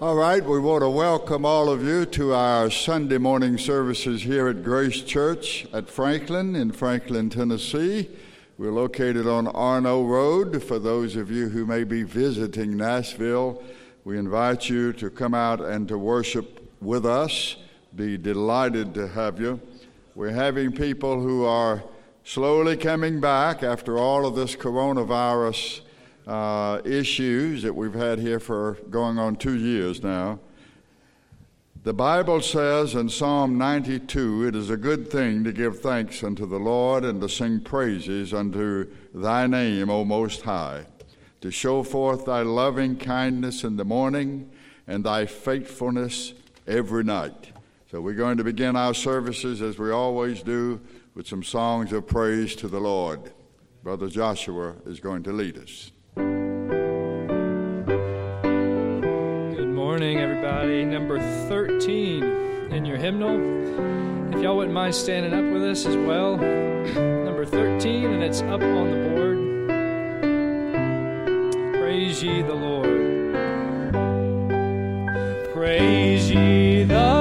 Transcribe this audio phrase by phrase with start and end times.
[0.00, 4.46] All right, we want to welcome all of you to our Sunday morning services here
[4.46, 8.08] at Grace Church at Franklin in Franklin, Tennessee.
[8.58, 10.62] We're located on Arno Road.
[10.62, 13.60] For those of you who may be visiting Nashville,
[14.04, 17.56] we invite you to come out and to worship with us.
[17.96, 19.60] Be delighted to have you.
[20.14, 21.82] We're having people who are
[22.22, 25.80] slowly coming back after all of this coronavirus
[26.28, 30.38] uh, issues that we've had here for going on two years now.
[31.84, 36.44] The Bible says in Psalm 92 it is a good thing to give thanks unto
[36.44, 40.84] the Lord and to sing praises unto thy name, O Most High,
[41.40, 44.50] to show forth thy loving kindness in the morning
[44.86, 46.34] and thy faithfulness
[46.66, 47.52] every night.
[47.90, 50.78] So we're going to begin our services as we always do
[51.14, 53.32] with some songs of praise to the Lord.
[53.82, 55.90] Brother Joshua is going to lead us.
[60.66, 62.24] Number 13
[62.72, 64.34] in your hymnal.
[64.34, 66.36] If y'all wouldn't mind standing up with us as well.
[66.36, 69.38] Number 13, and it's up on the board.
[71.74, 72.88] Praise ye the Lord.
[75.54, 77.17] Praise ye the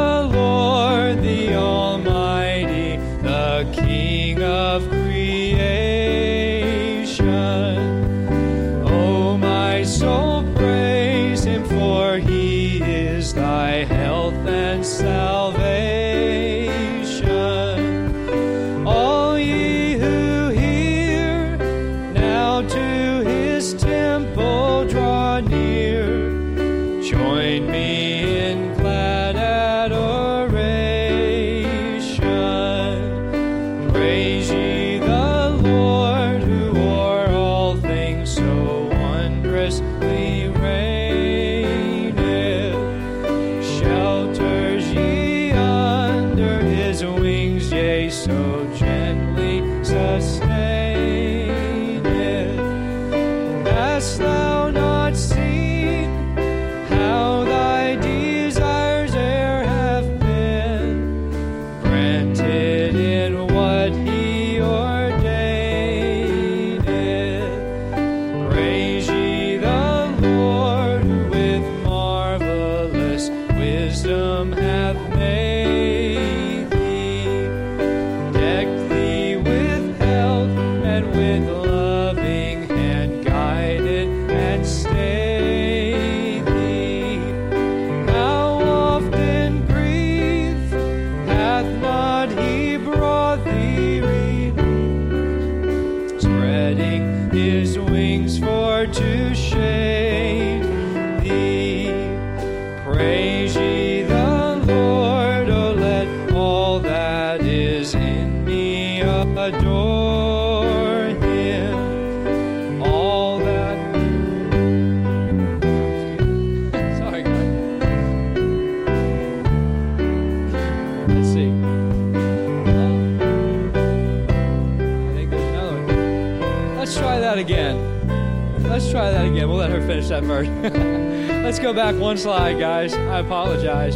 [130.09, 130.47] that verse.
[131.43, 132.93] Let's go back one slide, guys.
[132.93, 133.95] I apologize.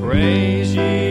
[0.00, 1.07] Praise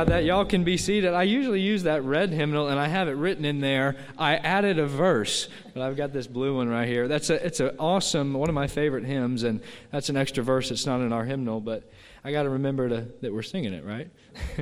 [0.00, 0.24] about that.
[0.24, 1.12] Y'all can be seated.
[1.12, 3.96] I usually use that red hymnal, and I have it written in there.
[4.16, 7.06] I added a verse, but I've got this blue one right here.
[7.06, 9.60] That's a, it's an awesome, one of my favorite hymns, and
[9.90, 11.60] that's an extra verse that's not in our hymnal.
[11.60, 11.90] But
[12.24, 12.88] I got to remember
[13.20, 14.08] that we're singing it, right?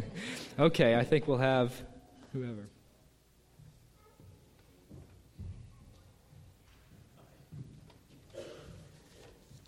[0.59, 1.73] okay, I think we'll have
[2.33, 2.69] whoever.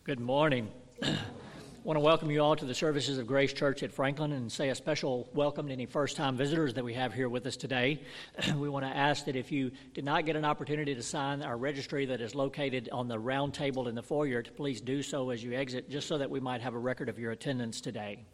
[0.03, 0.69] Good morning.
[1.81, 4.53] I want to welcome you all to the services of Grace Church at Franklin and
[4.53, 7.57] say a special welcome to any first time visitors that we have here with us
[7.57, 8.03] today.
[8.55, 11.57] we want to ask that if you did not get an opportunity to sign our
[11.57, 15.31] registry that is located on the round table in the foyer, to please do so
[15.31, 18.27] as you exit, just so that we might have a record of your attendance today.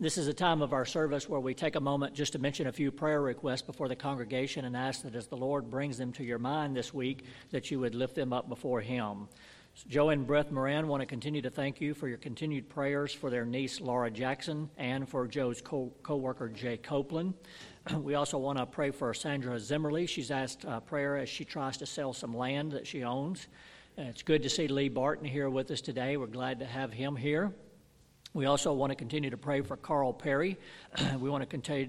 [0.00, 2.66] This is a time of our service where we take a moment just to mention
[2.66, 6.12] a few prayer requests before the congregation and ask that as the Lord brings them
[6.14, 9.28] to your mind this week, that you would lift them up before Him.
[9.88, 13.30] Joe and Brett Moran want to continue to thank you for your continued prayers for
[13.30, 17.34] their niece Laura Jackson and for Joe's co worker Jay Copeland.
[17.94, 20.06] We also want to pray for Sandra Zimmerly.
[20.06, 23.48] She's asked uh, prayer as she tries to sell some land that she owns.
[23.96, 26.16] It's good to see Lee Barton here with us today.
[26.16, 27.52] We're glad to have him here.
[28.32, 30.56] We also want to continue to pray for Carl Perry.
[31.18, 31.88] we want to continue,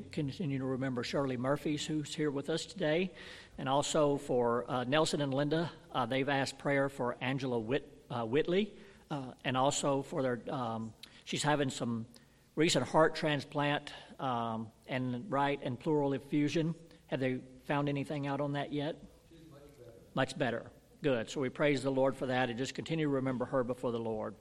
[0.59, 3.11] to remember Shirley Murphys, who's here with us today
[3.59, 5.71] and also for uh, Nelson and Linda.
[5.93, 8.73] Uh, they've asked prayer for Angela Whit, uh, Whitley,
[9.11, 10.39] uh, and also for their.
[10.49, 10.93] Um,
[11.25, 12.07] she's having some
[12.55, 16.73] recent heart transplant um, and right and pleural effusion.
[17.05, 18.95] Have they found anything out on that yet?
[19.31, 19.91] Much better.
[20.15, 20.71] much better.
[21.03, 21.29] Good.
[21.29, 23.99] So we praise the Lord for that and just continue to remember her before the
[23.99, 24.33] Lord.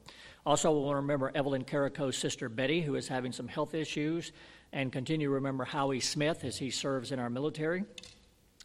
[0.47, 4.33] Also, we want to remember Evelyn Carrico's sister Betty, who is having some health issues,
[4.73, 7.85] and continue to remember Howie Smith as he serves in our military.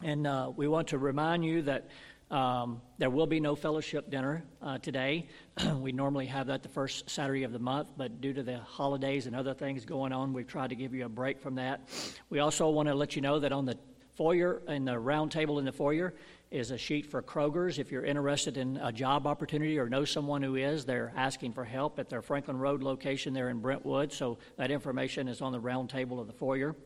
[0.02, 1.88] And uh, we want to remind you that
[2.30, 5.28] um, there will be no fellowship dinner uh, today.
[5.74, 9.26] we normally have that the first Saturday of the month, but due to the holidays
[9.26, 11.88] and other things going on, we've tried to give you a break from that.
[12.30, 13.76] We also want to let you know that on the
[14.16, 16.14] foyer, and the round table in the foyer,
[16.50, 17.78] is a sheet for Kroger's.
[17.78, 21.64] If you're interested in a job opportunity or know someone who is, they're asking for
[21.64, 24.12] help at their Franklin Road location there in Brentwood.
[24.12, 26.76] So that information is on the round table of the foyer.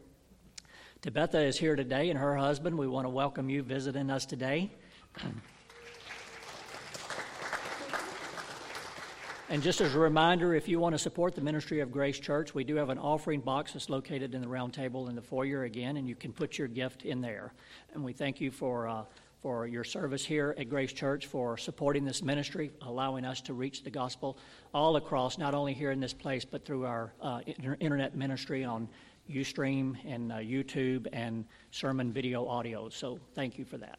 [1.03, 2.77] Tabitha is here today and her husband.
[2.77, 4.71] We want to welcome you visiting us today.
[9.51, 12.55] And just as a reminder, if you want to support the ministry of Grace Church,
[12.55, 15.65] we do have an offering box that's located in the round table in the foyer
[15.65, 17.53] again, and you can put your gift in there.
[17.93, 19.03] And we thank you for, uh,
[19.43, 23.83] for your service here at Grace Church, for supporting this ministry, allowing us to reach
[23.83, 24.37] the gospel
[24.75, 27.41] all across, not only here in this place, but through our uh,
[27.81, 28.89] internet ministry on
[29.31, 32.89] Ustream and uh, YouTube and sermon video audio.
[32.89, 33.99] So thank you for that.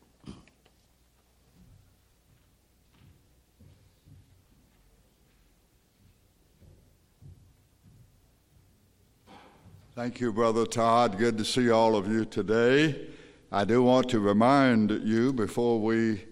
[9.93, 11.17] Thank you, Brother Todd.
[11.17, 13.10] Good to see all of you today.
[13.53, 16.23] I do want to remind you before we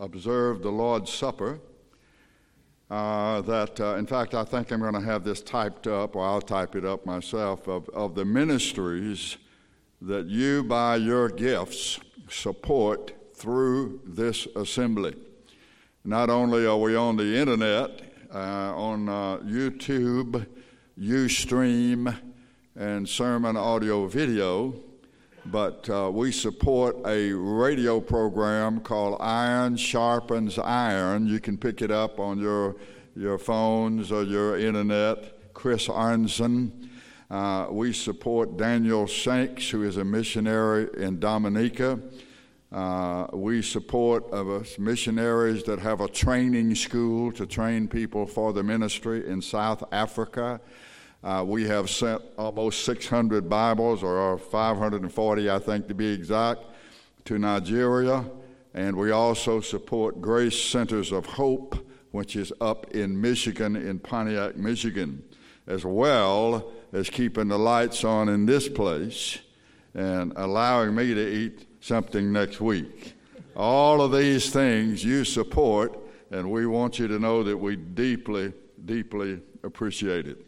[0.00, 1.60] observe the Lord's Supper
[2.90, 6.26] uh, that, uh, in fact, I think I'm going to have this typed up, or
[6.26, 9.36] I'll type it up myself, of, of the ministries
[10.02, 15.14] that you, by your gifts, support through this assembly.
[16.04, 18.00] Not only are we on the internet,
[18.34, 20.44] uh, on uh, YouTube,
[20.98, 22.18] Ustream,
[22.74, 24.74] and sermon audio video,
[25.46, 31.26] but uh, we support a radio program called Iron Sharpens Iron.
[31.26, 32.76] You can pick it up on your,
[33.14, 35.52] your phones or your internet.
[35.54, 36.88] Chris Arnzen.
[37.30, 41.98] Uh, we support Daniel Shanks, who is a missionary in Dominica.
[42.70, 48.62] Uh, we support uh, missionaries that have a training school to train people for the
[48.62, 50.60] ministry in South Africa.
[51.24, 56.60] Uh, we have sent almost 600 Bibles, or 540, I think to be exact,
[57.24, 58.26] to Nigeria.
[58.74, 64.58] And we also support Grace Centers of Hope, which is up in Michigan, in Pontiac,
[64.58, 65.24] Michigan,
[65.66, 69.38] as well as keeping the lights on in this place
[69.94, 73.14] and allowing me to eat something next week.
[73.56, 75.98] All of these things you support,
[76.30, 78.52] and we want you to know that we deeply,
[78.84, 80.43] deeply appreciate it.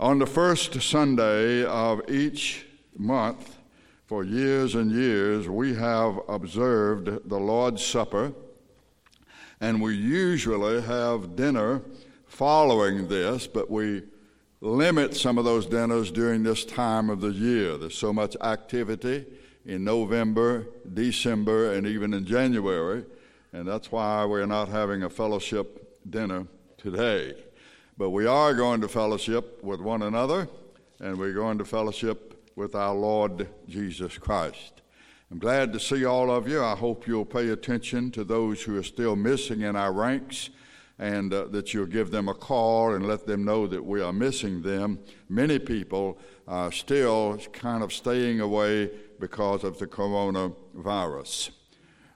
[0.00, 2.64] On the first Sunday of each
[2.96, 3.58] month,
[4.06, 8.32] for years and years, we have observed the Lord's Supper,
[9.60, 11.82] and we usually have dinner
[12.26, 14.04] following this, but we
[14.60, 17.76] limit some of those dinners during this time of the year.
[17.76, 19.26] There's so much activity
[19.66, 23.04] in November, December, and even in January,
[23.52, 27.34] and that's why we're not having a fellowship dinner today.
[27.98, 30.48] But we are going to fellowship with one another,
[31.00, 34.82] and we're going to fellowship with our Lord Jesus Christ.
[35.32, 36.62] I'm glad to see all of you.
[36.62, 40.50] I hope you'll pay attention to those who are still missing in our ranks.
[41.00, 44.12] and uh, that you'll give them a call and let them know that we are
[44.12, 45.00] missing them.
[45.28, 51.50] Many people are still kind of staying away because of the coronavirus.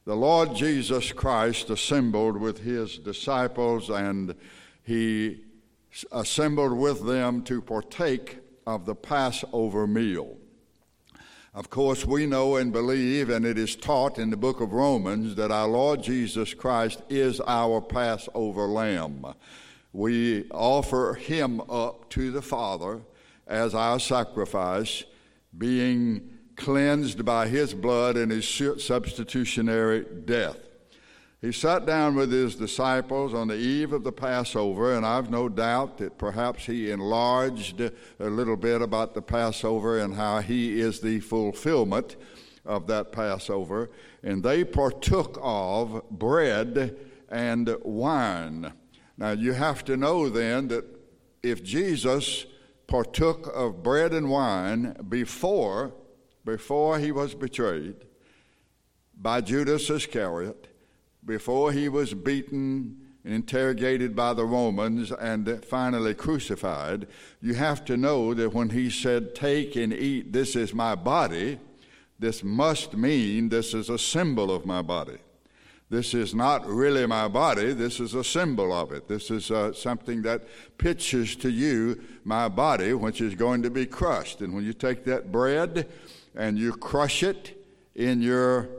[0.04, 4.34] The Lord Jesus Christ assembled with his disciples and
[4.84, 5.44] he
[6.10, 10.38] assembled with them to partake of the Passover meal.
[11.54, 15.34] Of course, we know and believe, and it is taught in the book of Romans,
[15.34, 19.26] that our Lord Jesus Christ is our Passover lamb.
[19.92, 23.02] We offer him up to the Father
[23.46, 25.04] as our sacrifice,
[25.58, 30.56] being cleansed by his blood and his substitutionary death.
[31.42, 35.48] He sat down with his disciples on the eve of the Passover, and I've no
[35.48, 41.00] doubt that perhaps he enlarged a little bit about the Passover and how he is
[41.00, 42.14] the fulfillment
[42.64, 43.90] of that Passover.
[44.22, 46.96] And they partook of bread
[47.28, 48.72] and wine.
[49.18, 50.84] Now, you have to know then that
[51.42, 52.46] if Jesus
[52.86, 55.92] partook of bread and wine before,
[56.44, 57.96] before he was betrayed
[59.20, 60.68] by Judas Iscariot,
[61.24, 67.06] before he was beaten and interrogated by the Romans and finally crucified,
[67.40, 71.58] you have to know that when he said, Take and eat, this is my body,
[72.18, 75.18] this must mean this is a symbol of my body.
[75.90, 79.08] This is not really my body, this is a symbol of it.
[79.08, 80.42] This is uh, something that
[80.78, 84.40] pictures to you my body, which is going to be crushed.
[84.40, 85.88] And when you take that bread
[86.34, 87.62] and you crush it
[87.94, 88.70] in your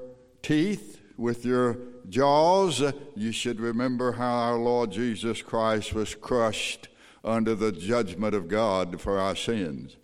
[0.42, 1.78] teeth with your
[2.10, 2.84] jaws,
[3.16, 6.90] you should remember how our Lord Jesus Christ was crushed
[7.24, 9.98] under the judgment of God for our sins.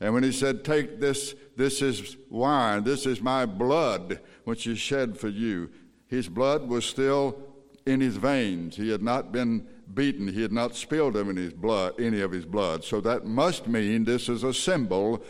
[0.00, 4.78] And when he said, Take this, this is wine, this is my blood, which is
[4.78, 5.70] shed for you,
[6.08, 7.38] his blood was still
[7.86, 8.76] in his veins.
[8.76, 12.44] He had not been beaten, he had not spilled of his blood, any of his
[12.44, 12.84] blood.
[12.84, 15.22] So that must mean this is a symbol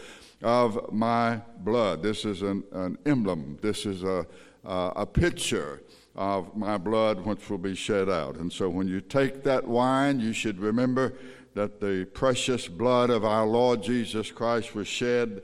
[0.42, 2.02] of my blood.
[2.02, 3.58] This is an, an emblem.
[3.62, 4.26] This is a,
[4.64, 5.82] uh, a picture
[6.14, 8.36] of my blood which will be shed out.
[8.36, 11.14] And so when you take that wine, you should remember
[11.54, 15.42] that the precious blood of our Lord Jesus Christ was shed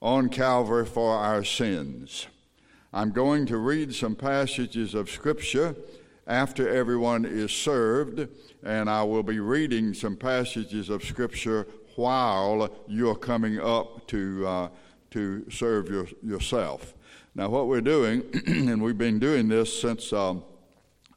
[0.00, 2.26] on Calvary for our sins.
[2.92, 5.76] I'm going to read some passages of Scripture
[6.26, 8.28] after everyone is served,
[8.64, 14.68] and I will be reading some passages of Scripture while you're coming up to, uh,
[15.10, 16.94] to serve your, yourself.
[17.36, 20.42] Now, what we're doing, and we've been doing this since, um,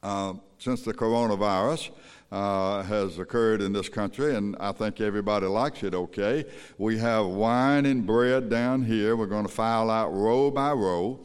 [0.02, 1.92] uh, since the coronavirus
[2.30, 6.44] uh, has occurred in this country, and I think everybody likes it okay.
[6.76, 9.16] We have wine and bread down here.
[9.16, 11.24] We're going to file out row by row.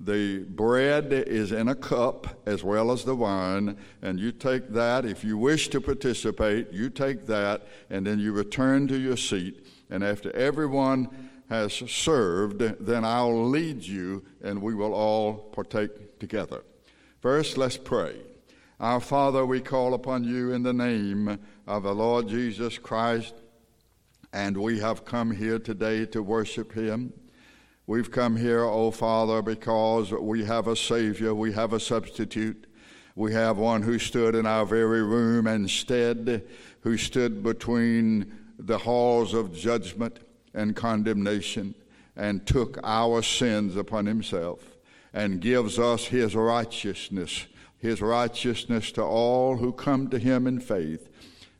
[0.00, 5.04] The bread is in a cup as well as the wine, and you take that.
[5.04, 9.66] If you wish to participate, you take that, and then you return to your seat.
[9.90, 16.62] And after everyone has served, then I'll lead you and we will all partake together.
[17.20, 18.14] First, let's pray.
[18.78, 23.34] Our Father, we call upon you in the name of the Lord Jesus Christ,
[24.32, 27.12] and we have come here today to worship him.
[27.86, 32.68] We've come here, O oh Father, because we have a Savior, we have a substitute.
[33.16, 36.46] We have one who stood in our very room and instead,
[36.82, 40.20] who stood between the halls of judgment
[40.54, 41.74] and condemnation
[42.16, 44.76] and took our sins upon himself
[45.12, 47.46] and gives us his righteousness,
[47.78, 51.08] his righteousness to all who come to him in faith,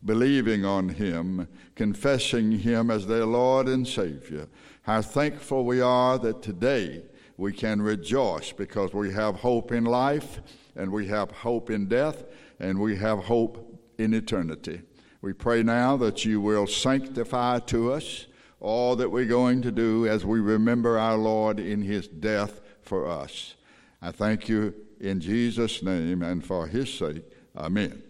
[0.04, 4.48] believing on him, confessing him as their Lord and Savior.
[4.82, 7.02] How thankful we are that today
[7.36, 10.40] we can rejoice because we have hope in life
[10.76, 12.24] and we have hope in death
[12.58, 14.82] and we have hope in eternity.
[15.22, 18.26] We pray now that you will sanctify to us
[18.60, 23.08] all that we're going to do as we remember our Lord in his death for
[23.08, 23.54] us.
[24.02, 27.24] I thank you in Jesus' name and for his sake.
[27.56, 28.02] Amen.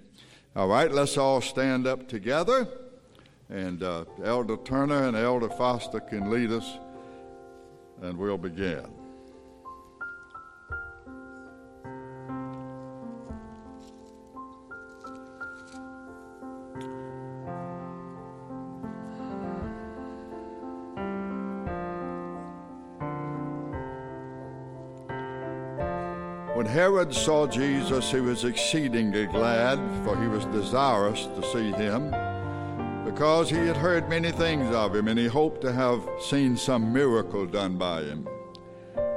[0.55, 2.69] All right, let's all stand up together.
[3.49, 6.79] And uh, Elder Turner and Elder Foster can lead us,
[8.01, 9.00] and we'll begin.
[26.71, 32.11] Herod saw Jesus, he was exceedingly glad, for he was desirous to see him,
[33.05, 36.93] because he had heard many things of him, and he hoped to have seen some
[36.93, 38.29] miracle done by him.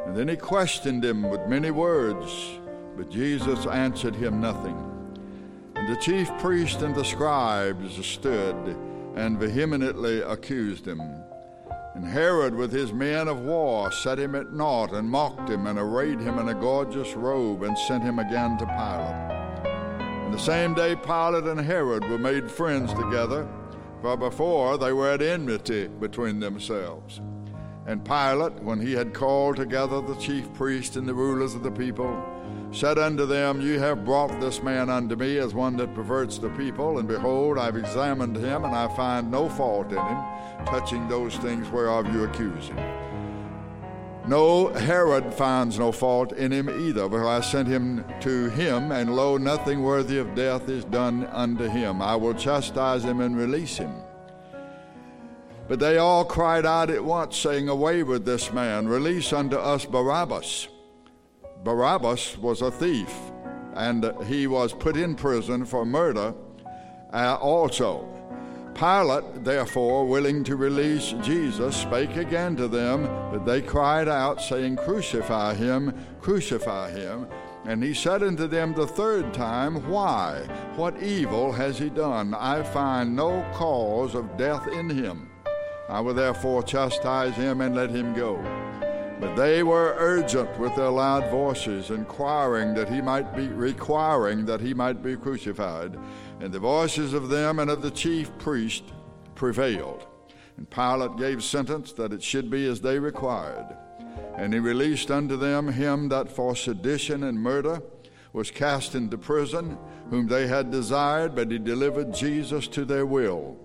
[0.08, 2.60] And then he questioned him with many words,
[2.98, 4.76] but Jesus answered him nothing.
[5.76, 8.76] And the chief priests and the scribes stood
[9.16, 11.02] and vehemently accused him.
[11.96, 15.78] And Herod, with his men of war, set him at naught and mocked him and
[15.78, 19.66] arrayed him in a gorgeous robe and sent him again to Pilate.
[20.26, 23.48] And the same day, Pilate and Herod were made friends together,
[24.02, 27.22] for before they were at enmity between themselves.
[27.86, 31.72] And Pilate, when he had called together the chief priests and the rulers of the
[31.72, 32.24] people,
[32.72, 36.50] said unto them, You have brought this man unto me as one that perverts the
[36.52, 41.36] people, and behold, I've examined him, and I find no fault in him, touching those
[41.38, 42.78] things whereof you accuse him.
[44.26, 49.14] No, Herod finds no fault in him either, for I sent him to him, and
[49.14, 52.02] lo, nothing worthy of death is done unto him.
[52.02, 53.94] I will chastise him and release him.
[55.68, 59.86] But they all cried out at once, saying, Away with this man, release unto us
[59.86, 60.68] Barabbas.
[61.64, 63.14] Barabbas was a thief,
[63.74, 66.34] and he was put in prison for murder
[67.14, 68.10] uh, also.
[68.76, 74.78] Pilate, therefore, willing to release Jesus, spake again to them, but they cried out, saying,
[74.78, 77.28] Crucify him, crucify him.
[77.66, 80.40] And he said unto them the third time, Why?
[80.76, 82.34] What evil has he done?
[82.34, 85.30] I find no cause of death in him.
[85.94, 88.42] I will therefore chastise him and let him go.
[89.20, 94.60] But they were urgent with their loud voices, inquiring that he might be requiring that
[94.60, 95.96] he might be crucified.
[96.40, 98.86] And the voices of them and of the chief priest
[99.36, 100.08] prevailed.
[100.58, 103.78] And Pilate gave sentence that it should be as they required.
[104.36, 107.84] And he released unto them him that for sedition and murder
[108.34, 109.78] was cast into prison,
[110.10, 113.63] whom they had desired, but he delivered Jesus to their will.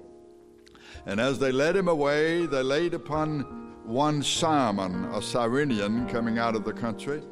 [1.07, 3.41] And as they led him away, they laid upon
[3.85, 7.23] one Simon, a Cyrenian, coming out of the country,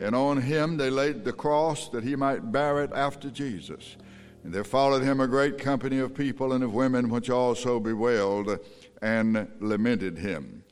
[0.00, 3.96] and on him they laid the cross that he might bear it after Jesus.
[4.42, 8.58] And there followed him a great company of people and of women, which also bewailed
[9.02, 10.64] and lamented him.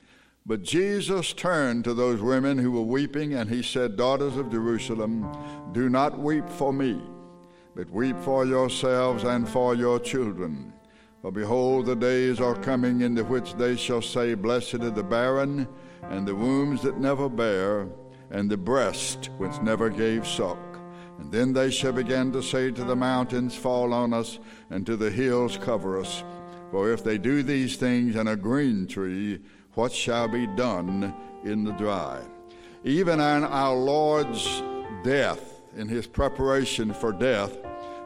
[0.45, 5.31] But Jesus turned to those women who were weeping, and he said, Daughters of Jerusalem,
[5.73, 7.01] do not weep for me,
[7.77, 10.73] but weep for yourselves and for your children.
[11.21, 15.03] For behold, the days are coming in the which they shall say, Blessed are the
[15.03, 15.67] barren,
[16.03, 17.89] and the wombs that never bare,
[18.31, 20.59] and the breast which never gave suck.
[21.19, 24.39] And then they shall begin to say to the mountains, Fall on us,
[24.71, 26.23] and to the hills, Cover us.
[26.71, 29.41] For if they do these things in a green tree,
[29.75, 32.21] what shall be done in the dry?
[32.85, 34.63] Even in our Lord's
[35.03, 37.57] death, in his preparation for death,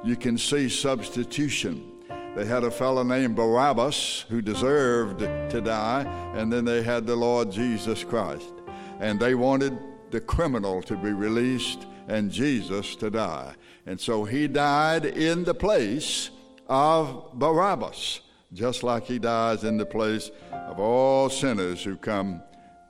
[0.02, 1.91] you can see substitution
[2.34, 6.02] they had a fellow named Barabbas who deserved to die,
[6.34, 8.52] and then they had the Lord Jesus Christ.
[9.00, 9.76] And they wanted
[10.10, 13.54] the criminal to be released and Jesus to die.
[13.86, 16.30] And so he died in the place
[16.68, 18.20] of Barabbas,
[18.52, 22.42] just like he dies in the place of all sinners who come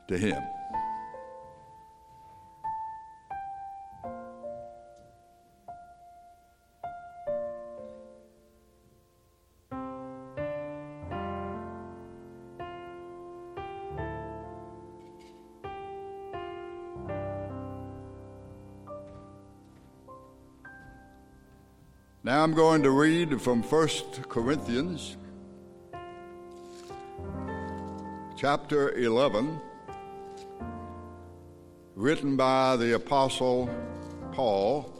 [0.09, 0.41] to him.
[22.43, 23.89] I'm going to read from 1
[24.29, 25.17] Corinthians
[28.37, 29.61] chapter 11,
[31.95, 33.71] written by the Apostle
[34.33, 34.93] Paul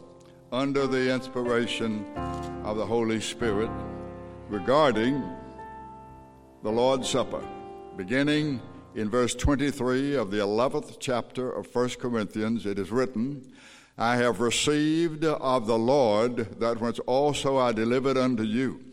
[0.53, 2.05] under the inspiration
[2.63, 3.71] of the Holy Spirit
[4.47, 5.21] regarding
[6.63, 7.45] the Lord's Supper,
[7.97, 8.61] beginning
[8.95, 12.65] in verse 23 of the 11th chapter of 1 Corinthians.
[12.65, 13.51] It is written,
[13.97, 18.83] I have received of the Lord that which also I delivered unto you.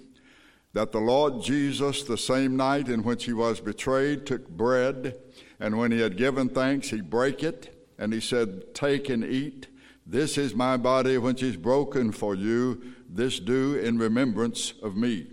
[0.72, 5.16] That the Lord Jesus, the same night in which he was betrayed, took bread,
[5.58, 9.66] and when he had given thanks, he brake it, and he said, Take and eat.
[10.06, 12.82] This is my body which is broken for you.
[13.08, 15.26] This do in remembrance of me.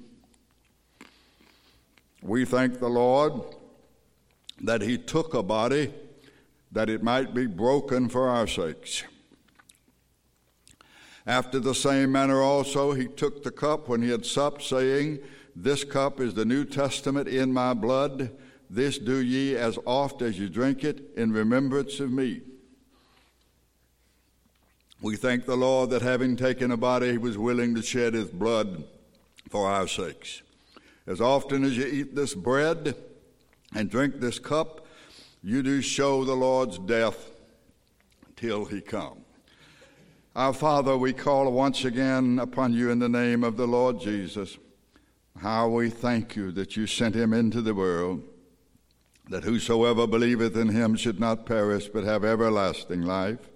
[2.21, 3.33] We thank the Lord
[4.61, 5.93] that he took a body
[6.71, 9.03] that it might be broken for our sakes.
[11.27, 15.19] After the same manner also he took the cup when he had supped, saying,
[15.53, 18.31] This cup is the New Testament in my blood.
[18.69, 22.41] This do ye as oft as you drink it in remembrance of me.
[25.01, 28.29] We thank the Lord that having taken a body, he was willing to shed his
[28.29, 28.85] blood
[29.49, 30.41] for our sakes.
[31.05, 32.95] As often as you eat this bread
[33.75, 34.87] and drink this cup,
[35.43, 37.31] you do show the Lord's death
[38.37, 39.26] till he come.
[40.37, 44.59] Our Father, we call once again upon you in the name of the Lord Jesus.
[45.39, 48.21] How we thank you that you sent him into the world,
[49.31, 53.49] that whosoever believeth in him should not perish but have everlasting life.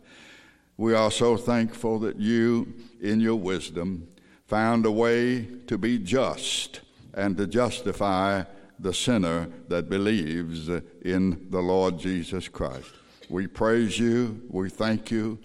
[0.75, 4.07] We are so thankful that you, in your wisdom,
[4.47, 6.81] found a way to be just
[7.13, 8.45] and to justify
[8.79, 10.67] the sinner that believes
[11.03, 12.89] in the Lord Jesus Christ.
[13.29, 14.41] We praise you.
[14.49, 15.37] We thank you.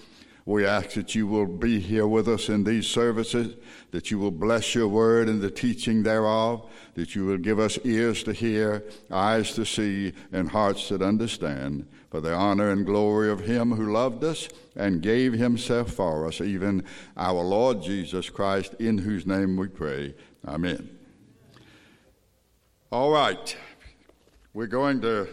[0.47, 3.57] We ask that you will be here with us in these services,
[3.91, 7.81] that you will bless your word and the teaching thereof, that you will give us
[7.85, 13.29] ears to hear, eyes to see, and hearts that understand, for the honor and glory
[13.29, 16.85] of him who loved us and gave himself for us, even
[17.17, 20.15] our Lord Jesus Christ, in whose name we pray.
[20.47, 20.89] Amen.
[22.93, 23.57] All right.
[24.55, 25.27] We're going to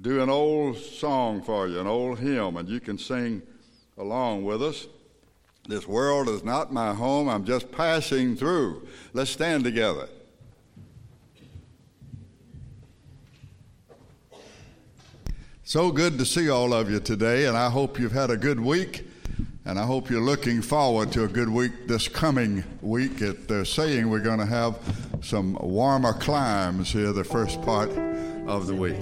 [0.00, 3.42] do an old song for you, an old hymn, and you can sing
[3.98, 4.86] along with us.
[5.66, 8.88] This world is not my home, I'm just passing through.
[9.12, 10.08] Let's stand together.
[15.64, 18.58] So good to see all of you today, and I hope you've had a good
[18.58, 19.04] week.
[19.66, 23.20] And I hope you're looking forward to a good week this coming week.
[23.20, 24.78] It, they're saying we're going to have
[25.20, 27.90] some warmer climes here the first part
[28.46, 28.96] of the week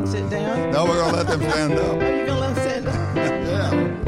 [0.00, 0.30] can sit mm.
[0.30, 0.70] down.
[0.70, 2.00] No, we're going to let them stand up.
[2.00, 2.94] Are you going to let them stand up?
[3.16, 3.70] yeah.
[3.70, 4.00] Mm.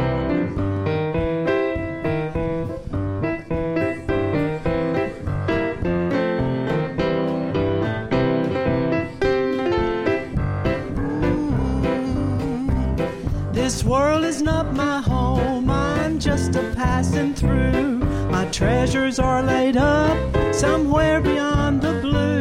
[13.53, 17.99] This world is not my home, I'm just a passing through.
[18.31, 20.17] My treasures are laid up
[20.55, 22.41] somewhere beyond the blue.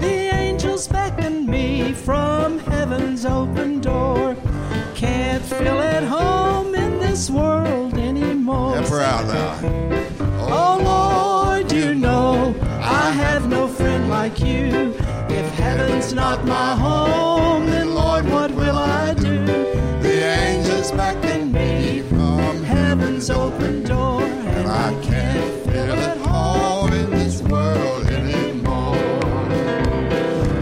[0.00, 2.58] The angels beckon me from
[2.96, 4.34] heaven's open door.
[4.94, 8.82] Can't feel at home in this world anymore.
[8.84, 10.08] Step out now.
[10.48, 14.94] Oh Lord, you know I have no friend like you.
[15.28, 19.44] If heaven's not my home, then Lord, what will I do?
[20.00, 27.10] The angels beckon me from heaven's open door, and I can't feel at home in
[27.10, 28.96] this world anymore.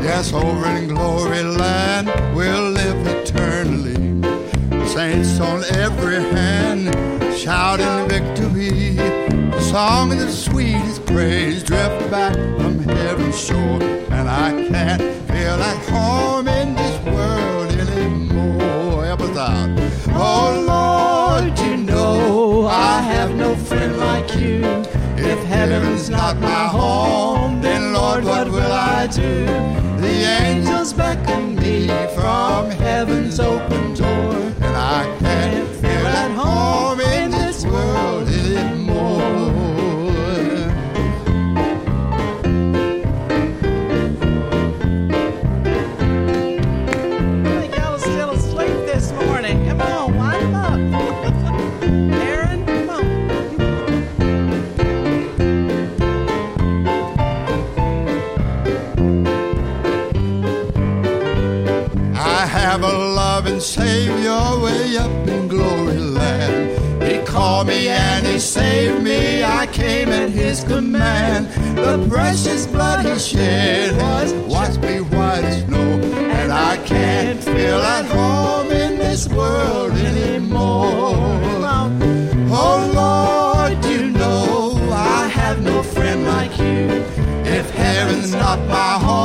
[0.03, 2.24] Yes, over in glory land we'll live eternally.
[4.95, 6.95] Saints on every hand
[7.37, 8.95] shouting victory.
[8.95, 15.59] The song of the sweetest praise drift back from heaven's shore, and I can't feel
[15.71, 19.05] at home in this world anymore.
[19.05, 19.71] Help us out.
[20.15, 24.63] Oh Lord, you know I have no friend like you.
[25.17, 29.45] If heaven's not my home, then Lord, what will I do?
[30.01, 34.44] The angels beckon me from heaven's open door,
[70.55, 71.49] His command.
[71.77, 75.99] The precious blood He shed has washed me white as snow.
[76.39, 81.17] And I can't feel at home in this world anymore.
[82.57, 87.03] Oh Lord, you know I have no friend like you.
[87.59, 89.24] If heaven's not my home,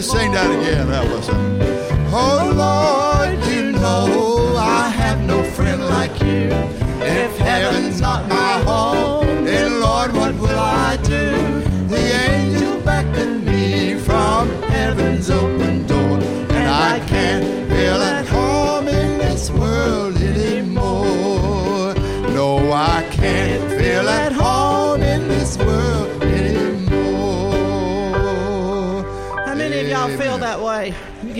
[0.00, 1.28] Let's sing that again, help us.
[1.28, 1.49] Oh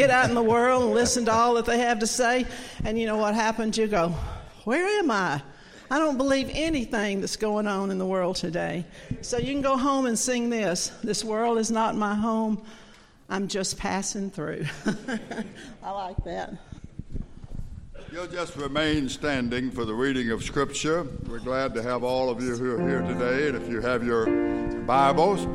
[0.00, 2.46] get out in the world and listen to all that they have to say,
[2.84, 3.76] and you know what happens?
[3.76, 4.14] You go,
[4.64, 5.42] Where am I?
[5.90, 8.86] I don't believe anything that's going on in the world today.
[9.20, 12.62] So you can go home and sing this This world is not my home.
[13.28, 14.64] I'm just passing through.
[15.82, 16.54] I like that.
[18.10, 21.06] You'll just remain standing for the reading of Scripture.
[21.28, 23.48] We're glad to have all of you who are here today.
[23.48, 24.26] And if you have your
[24.80, 25.46] Bibles,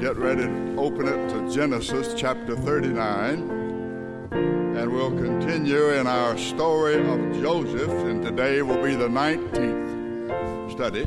[0.00, 4.30] get ready to open it to Genesis chapter 39.
[4.32, 7.90] And we'll continue in our story of Joseph.
[7.90, 11.06] And today will be the 19th study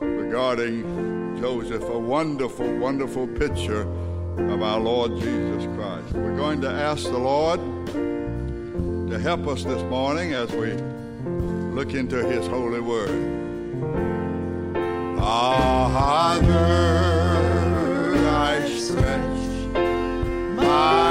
[0.00, 3.88] regarding Joseph, a wonderful, wonderful picture
[4.36, 6.12] of our Lord Jesus Christ.
[6.12, 7.58] We're going to ask the Lord
[9.08, 10.74] to help us this morning as we
[11.72, 13.30] look into His holy word.
[15.18, 15.88] Ah,
[16.42, 17.23] Father,
[20.74, 21.03] my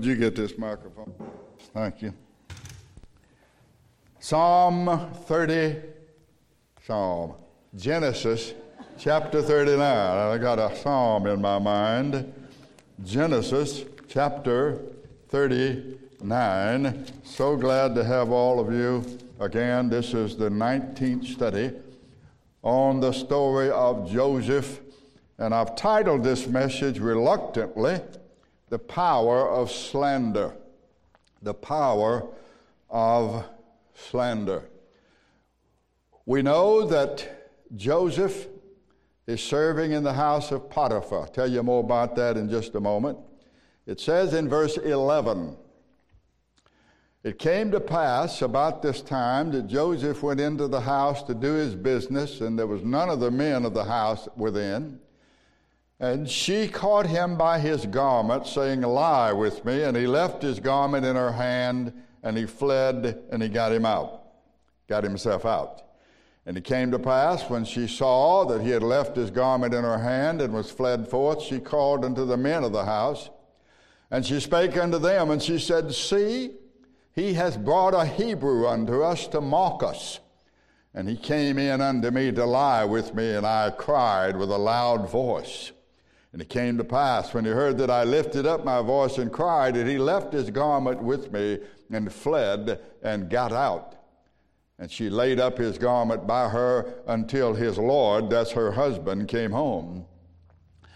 [0.00, 1.12] would you get this microphone?
[1.74, 2.14] Thank you.
[4.18, 5.76] Psalm 30,
[6.86, 7.34] Psalm,
[7.76, 8.54] Genesis
[8.98, 9.78] chapter 39.
[9.82, 12.32] I got a psalm in my mind.
[13.04, 14.80] Genesis chapter
[15.28, 17.04] 39.
[17.22, 19.04] So glad to have all of you
[19.38, 19.90] again.
[19.90, 21.72] This is the 19th study
[22.62, 24.80] on the story of Joseph,
[25.36, 28.00] and I've titled this message reluctantly
[28.70, 30.56] The Power of Slander.
[31.42, 32.28] The Power
[32.88, 33.44] of
[33.94, 34.62] Slander.
[36.24, 38.46] We know that Joseph
[39.26, 41.22] is serving in the house of Potiphar.
[41.22, 43.18] I'll tell you more about that in just a moment.
[43.86, 45.56] It says in verse 11
[47.24, 51.54] It came to pass about this time that Joseph went into the house to do
[51.54, 55.00] his business, and there was none of the men of the house within.
[56.00, 59.82] And she caught him by his garment, saying, Lie with me.
[59.82, 63.84] And he left his garment in her hand, and he fled, and he got him
[63.84, 64.22] out,
[64.88, 65.82] got himself out.
[66.46, 69.84] And it came to pass when she saw that he had left his garment in
[69.84, 73.28] her hand and was fled forth, she called unto the men of the house.
[74.10, 76.52] And she spake unto them, and she said, See,
[77.14, 80.18] he has brought a Hebrew unto us to mock us.
[80.94, 84.58] And he came in unto me to lie with me, and I cried with a
[84.58, 85.72] loud voice.
[86.32, 89.32] And it came to pass, when he heard that I lifted up my voice and
[89.32, 91.58] cried, that he left his garment with me
[91.90, 93.96] and fled and got out.
[94.78, 99.50] And she laid up his garment by her until his Lord, that's her husband, came
[99.50, 100.06] home.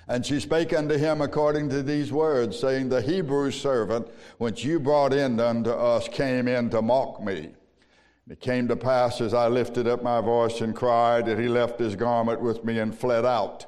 [0.07, 4.79] And she spake unto him according to these words, saying, The Hebrew servant which you
[4.79, 7.39] brought in unto us came in to mock me.
[7.39, 11.49] And it came to pass as I lifted up my voice and cried that he
[11.49, 13.67] left his garment with me and fled out.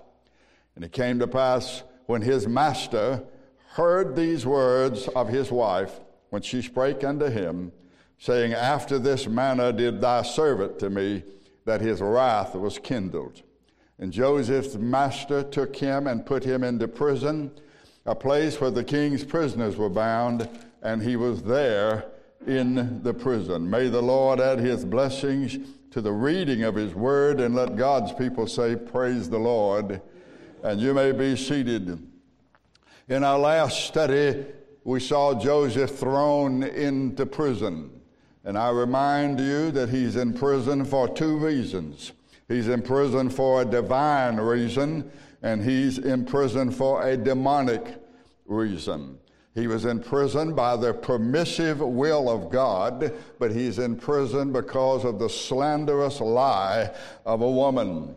[0.77, 3.25] And it came to pass when his master
[3.71, 7.73] heard these words of his wife, when she spake unto him,
[8.19, 11.25] saying, After this manner did thy servant to me,
[11.65, 13.43] that his wrath was kindled.
[13.99, 17.51] And Joseph's master took him and put him into prison,
[18.05, 20.49] a place where the king's prisoners were bound,
[20.83, 22.05] and he was there
[22.47, 23.69] in the prison.
[23.69, 25.59] May the Lord add his blessings
[25.91, 30.01] to the reading of his word, and let God's people say, Praise the Lord.
[30.67, 31.97] And you may be seated.
[33.09, 34.45] In our last study,
[34.83, 37.89] we saw Joseph thrown into prison.
[38.43, 42.11] And I remind you that he's in prison for two reasons.
[42.49, 45.09] He's in prison for a divine reason,
[45.41, 48.03] and he's in prison for a demonic
[48.47, 49.21] reason.
[49.55, 55.05] He was in prison by the permissive will of God, but he's in prison because
[55.05, 56.93] of the slanderous lie
[57.25, 58.17] of a woman.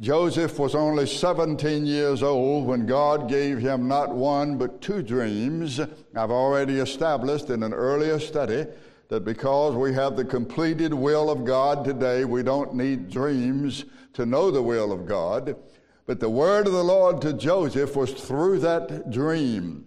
[0.00, 5.78] Joseph was only 17 years old when God gave him not one but two dreams.
[5.78, 8.66] I've already established in an earlier study
[9.08, 13.84] that because we have the completed will of God today, we don't need dreams
[14.14, 15.54] to know the will of God.
[16.06, 19.86] But the word of the Lord to Joseph was through that dream.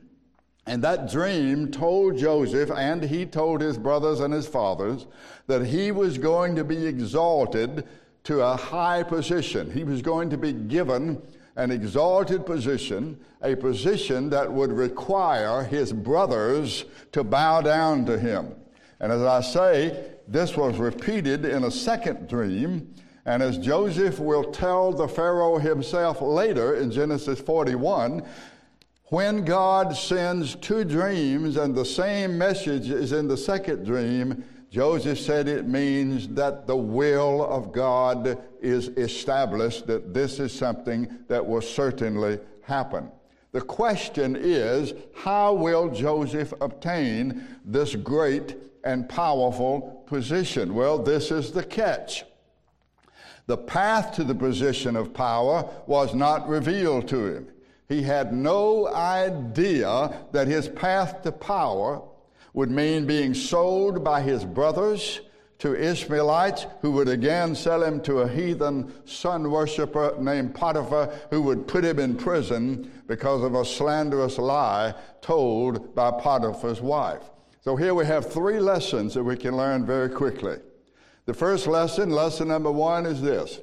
[0.68, 5.08] And that dream told Joseph, and he told his brothers and his fathers,
[5.48, 7.86] that he was going to be exalted
[8.24, 9.72] to a high position.
[9.72, 11.22] He was going to be given
[11.56, 18.56] an exalted position, a position that would require his brothers to bow down to him.
[19.00, 22.94] And as I say, this was repeated in a second dream.
[23.26, 28.26] And as Joseph will tell the Pharaoh himself later in Genesis 41,
[29.06, 35.20] when God sends two dreams and the same message is in the second dream, Joseph
[35.20, 41.46] said it means that the will of God is established, that this is something that
[41.46, 43.12] will certainly happen.
[43.52, 50.74] The question is how will Joseph obtain this great and powerful position?
[50.74, 52.24] Well, this is the catch.
[53.46, 57.48] The path to the position of power was not revealed to him.
[57.90, 62.02] He had no idea that his path to power
[62.54, 65.22] would mean being sold by his brothers
[65.60, 71.42] to Ishmaelites who would again sell him to a heathen sun worshiper named Potiphar who
[71.42, 77.24] would put him in prison because of a slanderous lie told by Potiphar's wife.
[77.62, 80.58] So here we have three lessons that we can learn very quickly.
[81.26, 83.62] The first lesson, lesson number one, is this.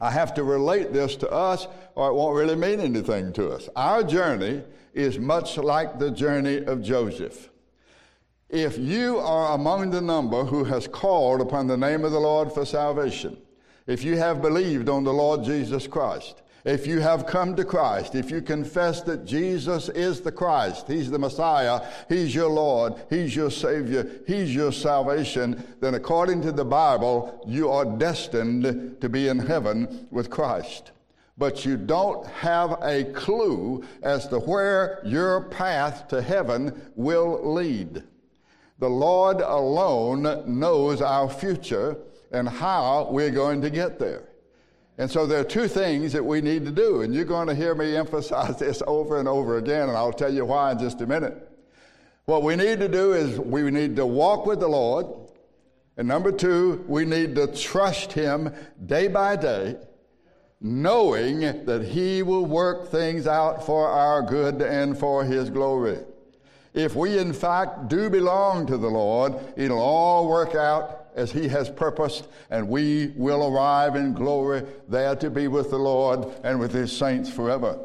[0.00, 3.68] I have to relate this to us, or it won't really mean anything to us.
[3.76, 4.62] Our journey
[4.94, 7.50] is much like the journey of Joseph.
[8.54, 12.52] If you are among the number who has called upon the name of the Lord
[12.52, 13.36] for salvation,
[13.88, 18.14] if you have believed on the Lord Jesus Christ, if you have come to Christ,
[18.14, 23.34] if you confess that Jesus is the Christ, He's the Messiah, He's your Lord, He's
[23.34, 29.26] your Savior, He's your salvation, then according to the Bible, you are destined to be
[29.26, 30.92] in heaven with Christ.
[31.36, 38.04] But you don't have a clue as to where your path to heaven will lead.
[38.78, 40.22] The Lord alone
[40.58, 41.96] knows our future
[42.32, 44.24] and how we're going to get there.
[44.98, 47.54] And so there are two things that we need to do, and you're going to
[47.54, 51.00] hear me emphasize this over and over again, and I'll tell you why in just
[51.00, 51.50] a minute.
[52.26, 55.06] What we need to do is we need to walk with the Lord,
[55.96, 58.52] and number two, we need to trust Him
[58.86, 59.76] day by day,
[60.60, 65.98] knowing that He will work things out for our good and for His glory.
[66.74, 71.46] If we, in fact, do belong to the Lord, it'll all work out as He
[71.48, 76.58] has purposed, and we will arrive in glory there to be with the Lord and
[76.58, 77.78] with His saints forever.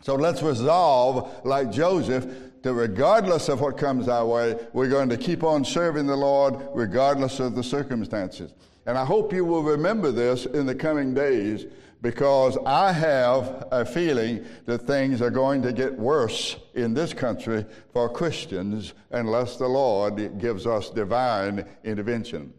[0.00, 2.26] So let's resolve, like Joseph,
[2.62, 6.56] that regardless of what comes our way, we're going to keep on serving the Lord
[6.72, 8.54] regardless of the circumstances.
[8.86, 11.66] And I hope you will remember this in the coming days
[12.04, 17.64] because I have a feeling that things are going to get worse in this country
[17.94, 22.52] for Christians unless the Lord gives us divine intervention.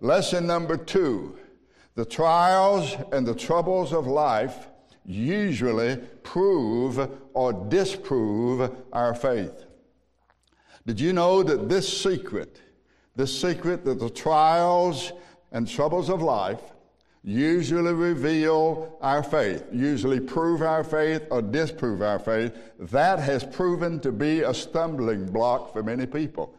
[0.00, 1.38] Lesson number two
[1.94, 4.66] the trials and the troubles of life
[5.06, 9.64] usually prove or disprove our faith.
[10.86, 12.60] Did you know that this secret,
[13.14, 15.12] this secret that the trials
[15.52, 16.71] and troubles of life
[17.24, 24.00] usually reveal our faith, usually prove our faith or disprove our faith, that has proven
[24.00, 26.54] to be a stumbling block for many people.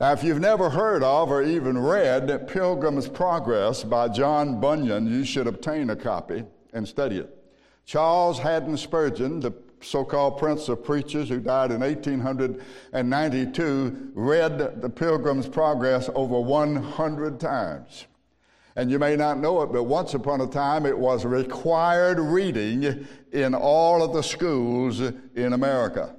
[0.00, 5.24] Now, if you've never heard of or even read Pilgrim's Progress by John Bunyan, you
[5.24, 7.36] should obtain a copy and study it.
[7.84, 9.52] Charles Haddon Spurgeon, the
[9.82, 17.40] so called Prince of Preachers who died in 1892, read the Pilgrim's Progress over 100
[17.40, 18.06] times.
[18.76, 23.06] And you may not know it, but once upon a time it was required reading
[23.32, 26.14] in all of the schools in America.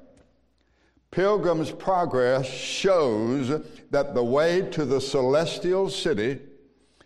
[1.12, 3.50] Pilgrim's Progress shows
[3.90, 6.40] that the way to the celestial city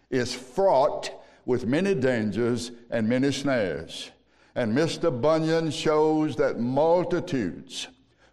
[0.10, 1.12] is fraught
[1.46, 4.12] with many dangers and many snares.
[4.56, 5.10] And Mr.
[5.22, 7.88] Bunyan shows that multitudes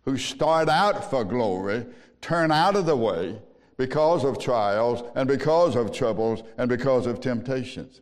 [0.04, 1.86] who start out for glory
[2.20, 3.40] turn out of the way
[3.76, 8.00] because of trials and because of troubles and because of temptations.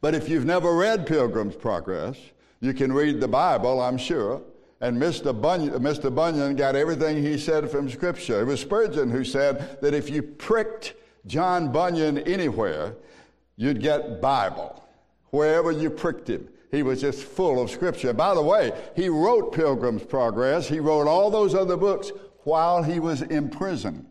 [0.00, 2.16] But if you've never read Pilgrim's Progress,
[2.60, 4.42] you can read the Bible, I'm sure.
[4.80, 5.38] And Mr.
[5.38, 6.14] Bunyan, Mr.
[6.14, 8.40] Bunyan got everything he said from Scripture.
[8.40, 10.94] It was Spurgeon who said that if you pricked
[11.26, 12.94] John Bunyan anywhere,
[13.56, 14.82] you'd get Bible.
[15.30, 18.12] Wherever you pricked him, he was just full of Scripture.
[18.14, 20.66] By the way, he wrote Pilgrim's Progress.
[20.66, 22.10] He wrote all those other books
[22.44, 24.06] while he was in prison.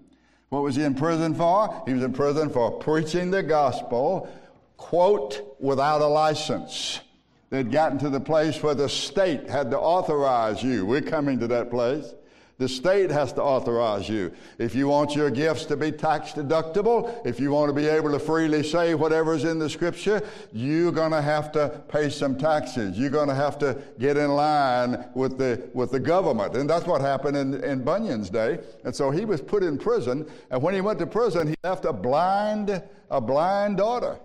[0.49, 1.83] What was he in prison for?
[1.85, 4.29] He was in prison for preaching the gospel,
[4.77, 7.01] quote, without a license.
[7.49, 10.85] They'd gotten to the place where the state had to authorize you.
[10.85, 12.13] We're coming to that place.
[12.59, 14.33] The state has to authorize you.
[14.57, 18.11] If you want your gifts to be tax deductible, if you want to be able
[18.11, 22.99] to freely say whatever's in the scripture, you're going to have to pay some taxes.
[22.99, 26.57] You're going to have to get in line with the, with the government.
[26.57, 28.59] And that's what happened in, in Bunyan's day.
[28.83, 30.29] And so he was put in prison.
[30.51, 34.19] And when he went to prison, he left a blind, a blind daughter.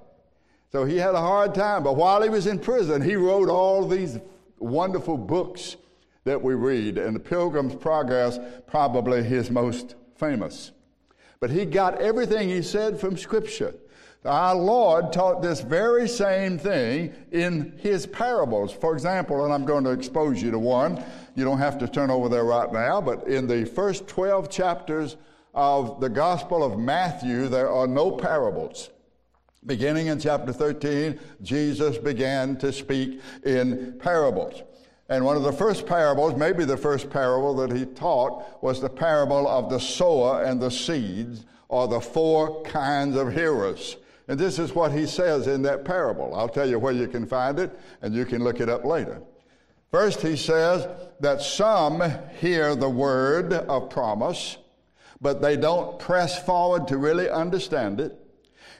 [0.72, 1.85] So he had a hard time.
[1.85, 4.18] But while he was in prison, he wrote all these
[4.59, 5.76] wonderful books
[6.25, 10.72] that we read, and the Pilgrim's Progress, probably his most famous.
[11.41, 13.75] But he got everything he said from Scripture.
[14.25, 18.72] Our Lord taught this very same thing in his parables.
[18.72, 21.05] For example, and I'm going to expose you to one.
[21.35, 25.18] You don't have to turn over there right now, but in the first 12 chapters
[25.53, 28.89] of the Gospel of Matthew, there are no parables.
[29.66, 34.62] Beginning in chapter 13, Jesus began to speak in parables.
[35.09, 38.89] And one of the first parables, maybe the first parable that he taught, was the
[38.89, 43.97] parable of the sower and the seeds, or the four kinds of hearers.
[44.29, 46.35] And this is what he says in that parable.
[46.35, 49.21] I'll tell you where you can find it, and you can look it up later.
[49.91, 50.89] First, he says
[51.21, 52.03] that some
[52.39, 54.57] hear the word of promise,
[55.21, 58.19] but they don't press forward to really understand it.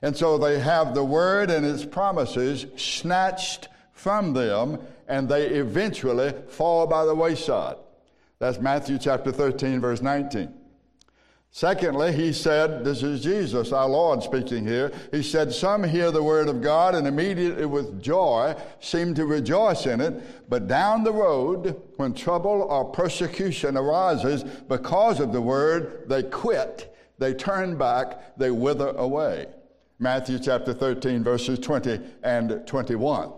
[0.03, 6.32] And so they have the word and its promises snatched from them and they eventually
[6.48, 7.76] fall by the wayside.
[8.38, 10.52] That's Matthew chapter 13, verse 19.
[11.50, 14.90] Secondly, he said, This is Jesus, our Lord, speaking here.
[15.12, 19.86] He said, Some hear the word of God and immediately with joy seem to rejoice
[19.86, 26.09] in it, but down the road, when trouble or persecution arises because of the word,
[26.09, 29.46] they quit, they turn back, they wither away.
[30.00, 33.32] Matthew chapter 13, verses 20 and 21.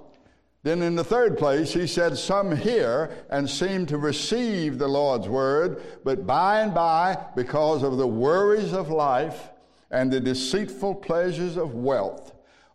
[0.66, 5.28] Then in the third place, he said, Some hear and seem to receive the Lord's
[5.28, 9.50] word, but by and by, because of the worries of life
[9.92, 12.32] and the deceitful pleasures of wealth,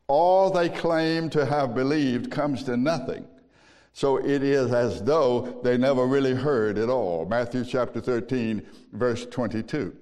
[0.08, 3.28] all they claim to have believed comes to nothing.
[3.92, 7.26] So it is as though they never really heard at all.
[7.26, 9.94] Matthew chapter 13, verse 22.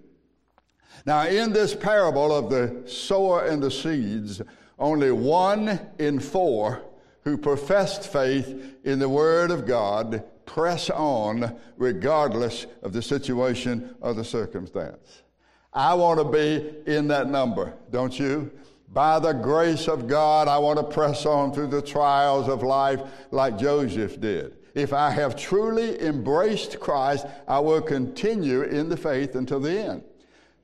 [1.08, 4.44] Now, in this parable of the sower and the seeds,
[4.78, 6.84] only one in four
[7.24, 14.14] who professed faith in the Word of God press on regardless of the situation or
[14.14, 15.24] the circumstance.
[15.72, 18.52] I want to be in that number, don't you?
[18.92, 23.02] By the grace of God, I want to press on through the trials of life
[23.30, 24.56] like Joseph did.
[24.74, 30.04] If I have truly embraced Christ, I will continue in the faith until the end.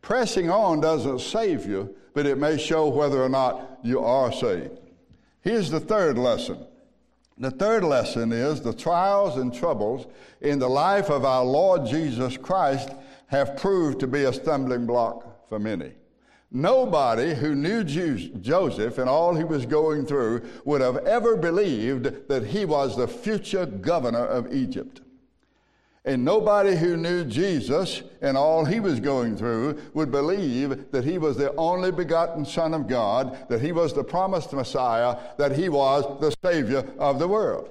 [0.02, 4.80] Pressing on doesn't save you, but it may show whether or not you are saved.
[5.46, 6.58] Here's the third lesson.
[7.38, 10.08] The third lesson is the trials and troubles
[10.42, 12.90] in the life of our Lord Jesus Christ
[13.28, 15.92] have proved to be a stumbling block for many.
[16.50, 22.48] Nobody who knew Joseph and all he was going through would have ever believed that
[22.48, 25.02] he was the future governor of Egypt.
[26.06, 31.18] And nobody who knew Jesus and all he was going through would believe that he
[31.18, 35.68] was the only begotten Son of God, that he was the promised Messiah, that he
[35.68, 37.70] was the Savior of the world.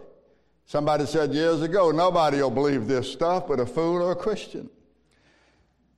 [0.66, 4.68] Somebody said years ago, nobody will believe this stuff but a fool or a Christian.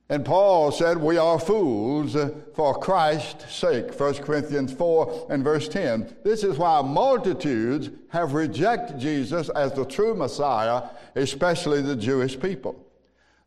[0.09, 2.15] And Paul said, We are fools
[2.55, 3.99] for Christ's sake.
[3.99, 6.15] 1 Corinthians 4 and verse 10.
[6.23, 10.83] This is why multitudes have rejected Jesus as the true Messiah,
[11.15, 12.86] especially the Jewish people.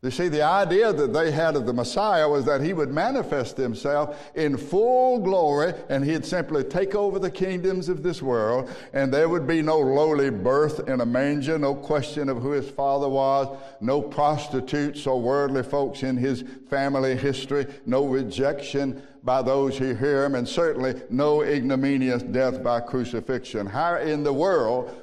[0.03, 3.55] You see, the idea that they had of the Messiah was that he would manifest
[3.55, 9.13] himself in full glory and he'd simply take over the kingdoms of this world and
[9.13, 13.07] there would be no lowly birth in a manger, no question of who his father
[13.07, 19.93] was, no prostitutes or worldly folks in his family history, no rejection by those who
[19.93, 23.67] hear him, and certainly no ignominious death by crucifixion.
[23.67, 25.00] How in the world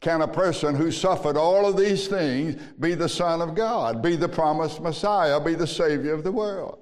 [0.00, 4.16] can a person who suffered all of these things be the Son of God, be
[4.16, 6.78] the promised Messiah, be the Savior of the world?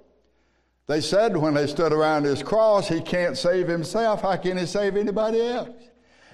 [0.87, 4.23] They said when they stood around his cross, he can't save himself.
[4.23, 5.69] How can he save anybody else?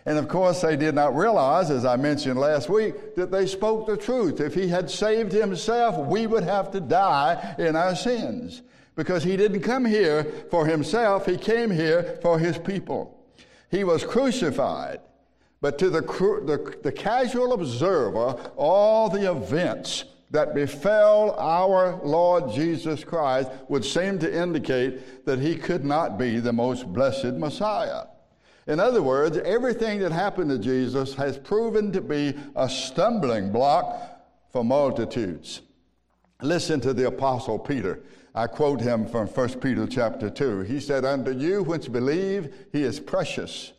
[0.06, 3.86] And of course, they did not realize, as I mentioned last week, that they spoke
[3.86, 4.38] the truth.
[4.40, 8.62] If he had saved himself, we would have to die in our sins.
[8.96, 13.18] Because he didn't come here for himself, he came here for his people.
[13.70, 15.00] He was crucified.
[15.64, 23.02] But to the, the, the casual observer, all the events that befell our Lord Jesus
[23.02, 28.02] Christ would seem to indicate that he could not be the most blessed Messiah.
[28.66, 34.20] In other words, everything that happened to Jesus has proven to be a stumbling block
[34.52, 35.62] for multitudes.
[36.42, 38.00] Listen to the Apostle Peter.
[38.34, 40.60] I quote him from 1 Peter chapter 2.
[40.60, 43.72] He said, Unto you which believe, he is precious.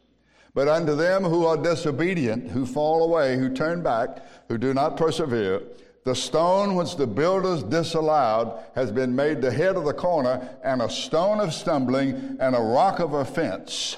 [0.56, 4.96] But unto them who are disobedient, who fall away, who turn back, who do not
[4.96, 5.62] persevere,
[6.06, 10.82] the stone which the builders disallowed has been made the head of the corner, and
[10.82, 13.98] a stone of stumbling, and a rock of offense,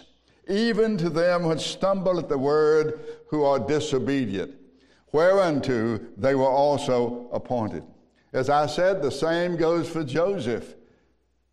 [0.50, 4.56] even to them which stumble at the word, who are disobedient,
[5.12, 7.84] whereunto they were also appointed.
[8.34, 10.74] As I said, the same goes for Joseph.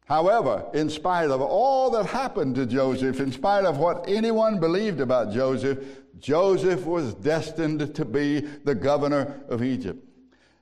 [0.05, 5.01] However, in spite of all that happened to Joseph, in spite of what anyone believed
[5.01, 5.79] about Joseph,
[6.19, 10.07] Joseph was destined to be the governor of Egypt.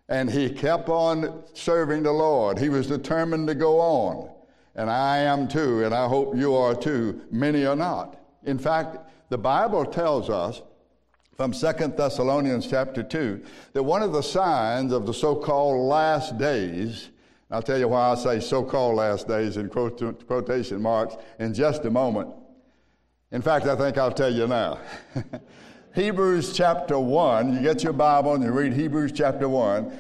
[0.09, 2.59] And he kept on serving the Lord.
[2.59, 4.31] He was determined to go on.
[4.75, 7.23] And I am too, and I hope you are too.
[7.31, 8.19] Many are not.
[8.45, 10.63] In fact, the Bible tells us
[11.37, 16.39] from Second Thessalonians chapter 2 that one of the signs of the so called last
[16.39, 17.09] days,
[17.53, 21.85] I'll tell you why I say so called last days in quotation marks in just
[21.85, 22.31] a moment.
[23.31, 24.79] In fact, I think I'll tell you now.
[25.95, 29.99] Hebrews chapter 1, you get your Bible and you read Hebrews chapter 1.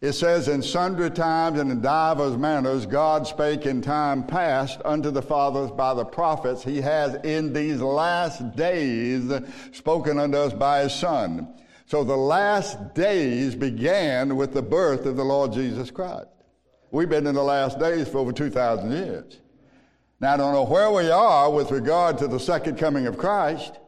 [0.00, 5.10] It says, In sundry times and in divers manners, God spake in time past unto
[5.10, 6.62] the fathers by the prophets.
[6.62, 9.32] He has in these last days
[9.72, 11.52] spoken unto us by his Son.
[11.86, 16.28] So the last days began with the birth of the Lord Jesus Christ.
[16.90, 19.38] We've been in the last days for over 2,000 years.
[20.20, 23.78] Now, I don't know where we are with regard to the second coming of Christ.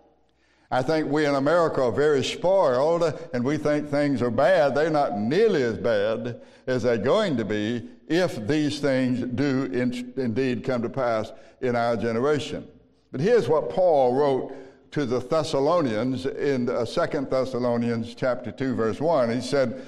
[0.70, 4.74] I think we in America are very spoiled and we think things are bad.
[4.74, 10.12] They're not nearly as bad as they're going to be if these things do in,
[10.16, 12.68] indeed come to pass in our generation.
[13.11, 14.55] But here's what Paul wrote
[14.92, 19.30] to the Thessalonians in uh, 2 Thessalonians chapter 2 verse 1.
[19.30, 19.84] He said,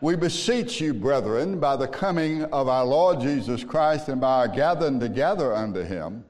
[0.00, 4.48] "We beseech you, brethren, by the coming of our Lord Jesus Christ and by our
[4.48, 6.24] gathering together unto him,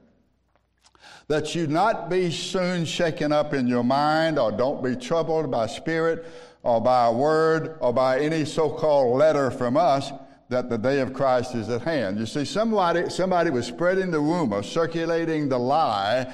[1.27, 5.67] that you not be soon shaken up in your mind, or don't be troubled by
[5.67, 6.25] spirit,
[6.63, 10.11] or by a word, or by any so called letter from us,
[10.49, 12.17] that the day of Christ is at hand.
[12.19, 16.33] You see, somebody, somebody was spreading the rumor, circulating the lie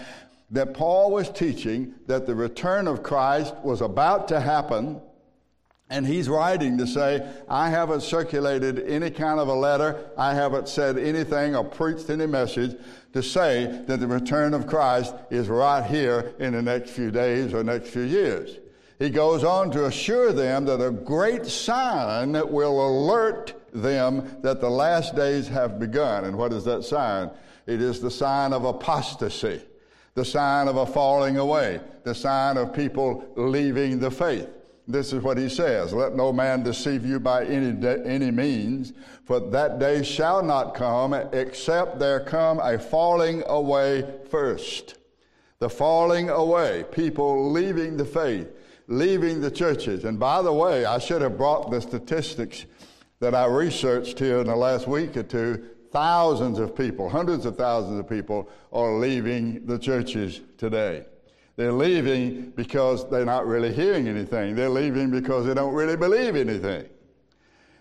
[0.51, 5.01] that Paul was teaching that the return of Christ was about to happen.
[5.89, 10.09] And he's writing to say, I haven't circulated any kind of a letter.
[10.17, 12.75] I haven't said anything or preached any message
[13.13, 17.53] to say that the return of Christ is right here in the next few days
[17.53, 18.57] or next few years.
[18.97, 24.69] He goes on to assure them that a great sign will alert them that the
[24.69, 26.25] last days have begun.
[26.25, 27.29] And what is that sign?
[27.67, 29.61] It is the sign of apostasy,
[30.15, 34.49] the sign of a falling away, the sign of people leaving the faith.
[34.87, 38.93] This is what he says Let no man deceive you by any, de- any means,
[39.25, 44.95] for that day shall not come except there come a falling away first.
[45.59, 48.47] The falling away, people leaving the faith,
[48.87, 50.03] leaving the churches.
[50.03, 52.65] And by the way, I should have brought the statistics
[53.19, 55.69] that I researched here in the last week or two.
[55.91, 61.05] Thousands of people, hundreds of thousands of people are leaving the churches today.
[61.55, 64.55] They're leaving because they're not really hearing anything.
[64.55, 66.85] They're leaving because they don't really believe anything.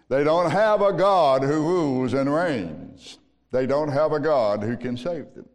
[0.09, 3.19] They don't have a God who rules and reigns.
[3.51, 5.49] They don't have a God who can save them.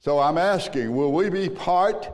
[0.00, 2.10] So I'm asking, will we be part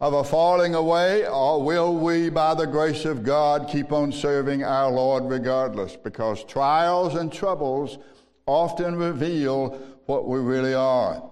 [0.00, 4.62] of a falling away, or will we, by the grace of God, keep on serving
[4.62, 5.96] our Lord regardless?
[5.96, 7.98] Because trials and troubles
[8.46, 9.70] often reveal
[10.06, 11.22] what we really are.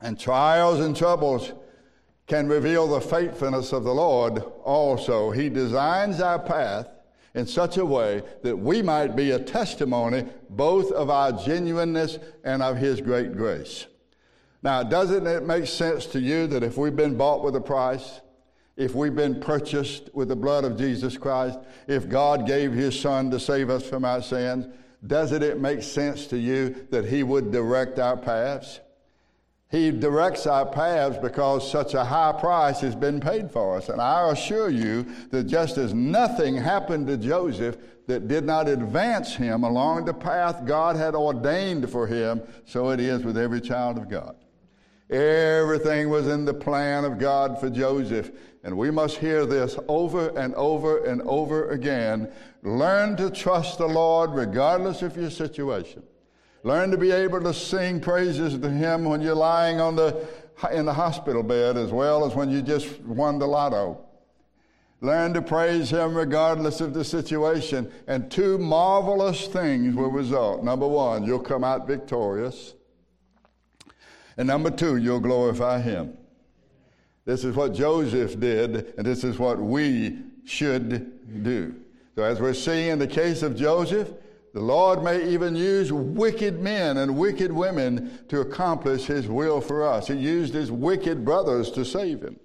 [0.00, 1.52] And trials and troubles
[2.26, 5.30] can reveal the faithfulness of the Lord also.
[5.30, 6.88] He designs our path
[7.34, 12.62] in such a way that we might be a testimony both of our genuineness and
[12.62, 13.86] of His great grace.
[14.62, 18.20] Now, doesn't it make sense to you that if we've been bought with a price,
[18.76, 21.58] if we've been purchased with the blood of Jesus Christ,
[21.88, 24.66] if God gave His Son to save us from our sins,
[25.06, 28.80] doesn't it make sense to you that He would direct our paths?
[29.72, 33.88] He directs our paths because such a high price has been paid for us.
[33.88, 39.34] And I assure you that just as nothing happened to Joseph that did not advance
[39.34, 43.96] him along the path God had ordained for him, so it is with every child
[43.96, 44.36] of God.
[45.08, 48.30] Everything was in the plan of God for Joseph.
[48.64, 52.30] And we must hear this over and over and over again.
[52.62, 56.02] Learn to trust the Lord regardless of your situation.
[56.64, 60.26] Learn to be able to sing praises to Him when you're lying on the,
[60.70, 63.98] in the hospital bed as well as when you just won the lotto.
[65.00, 67.90] Learn to praise Him regardless of the situation.
[68.06, 70.62] And two marvelous things will result.
[70.62, 72.74] Number one, you'll come out victorious.
[74.36, 76.16] And number two, you'll glorify Him.
[77.24, 81.74] This is what Joseph did, and this is what we should do.
[82.14, 84.10] So, as we're seeing in the case of Joseph,
[84.52, 89.86] the Lord may even use wicked men and wicked women to accomplish His will for
[89.86, 90.08] us.
[90.08, 92.38] He used His wicked brothers to save Him.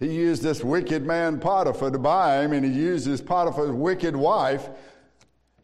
[0.00, 4.16] He used this wicked man Potiphar to buy him, and he used his Potiphar's wicked
[4.16, 4.70] wife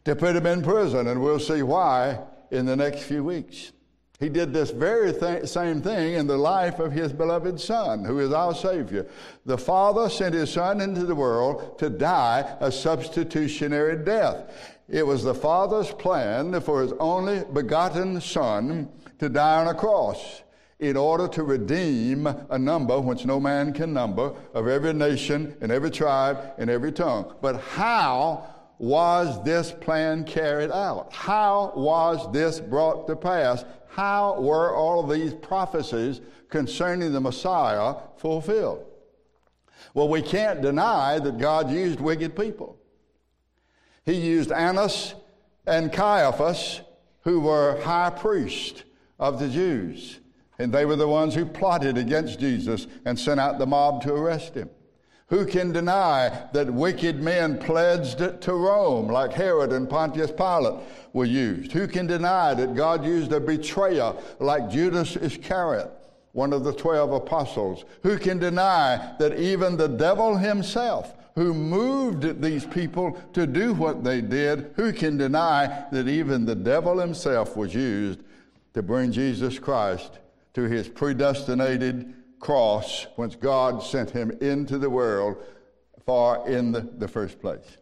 [0.05, 2.19] to put him in prison, and we'll see why
[2.51, 3.71] in the next few weeks.
[4.19, 8.19] He did this very th- same thing in the life of his beloved Son, who
[8.19, 9.07] is our Savior.
[9.45, 14.51] The Father sent his Son into the world to die a substitutionary death.
[14.89, 20.43] It was the Father's plan for his only begotten Son to die on a cross
[20.79, 25.71] in order to redeem a number which no man can number of every nation and
[25.71, 27.35] every tribe and every tongue.
[27.41, 31.11] But how was this plan carried out?
[31.11, 33.65] How was this brought to pass?
[33.89, 38.85] How were all of these prophecies concerning the Messiah fulfilled?
[39.93, 42.76] Well, we can't deny that God used wicked people.
[44.07, 45.15] He used Annas
[45.67, 46.79] and Caiaphas,
[47.23, 48.83] who were high priests
[49.19, 50.21] of the Jews.
[50.57, 54.13] And they were the ones who plotted against Jesus and sent out the mob to
[54.13, 54.69] arrest him.
[55.27, 60.81] Who can deny that wicked men pledged to Rome, like Herod and Pontius Pilate
[61.11, 61.73] were used?
[61.73, 65.91] Who can deny that God used a betrayer like Judas Iscariot,
[66.31, 67.83] one of the twelve apostles?
[68.03, 74.03] Who can deny that even the devil himself, who moved these people to do what
[74.03, 78.21] they did, who can deny that even the devil himself was used
[78.73, 80.17] to bring Jesus Christ
[80.55, 85.37] to his predestinated cross once God sent him into the world
[86.07, 87.77] for in the, the first place.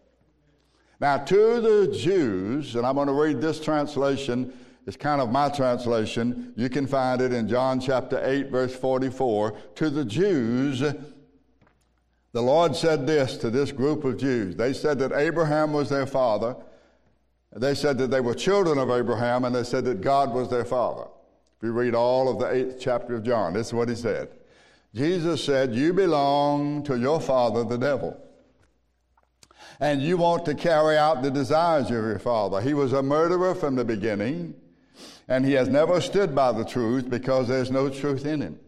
[0.99, 4.51] Now, to the Jews, and I'm going to read this translation,
[4.85, 6.51] it's kind of my translation.
[6.57, 9.57] You can find it in John chapter 8, verse 44.
[9.75, 10.83] To the Jews,
[12.35, 14.57] the Lord said this to this group of Jews.
[14.57, 16.57] They said that Abraham was their father.
[17.55, 20.65] They said that they were children of Abraham, and they said that God was their
[20.65, 21.07] father.
[21.55, 24.27] If you read all of the eighth chapter of John, this is what he said.
[24.93, 28.21] Jesus said, You belong to your father, the devil.
[29.79, 32.59] And you want to carry out the desires of your father.
[32.59, 34.55] He was a murderer from the beginning,
[35.29, 38.59] and he has never stood by the truth because there's no truth in him.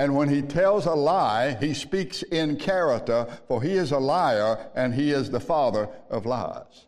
[0.00, 4.70] And when he tells a lie, he speaks in character, for he is a liar
[4.74, 6.86] and he is the father of lies.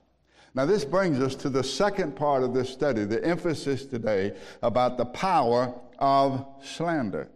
[0.54, 4.96] Now, this brings us to the second part of this study, the emphasis today about
[4.96, 7.28] the power of slander.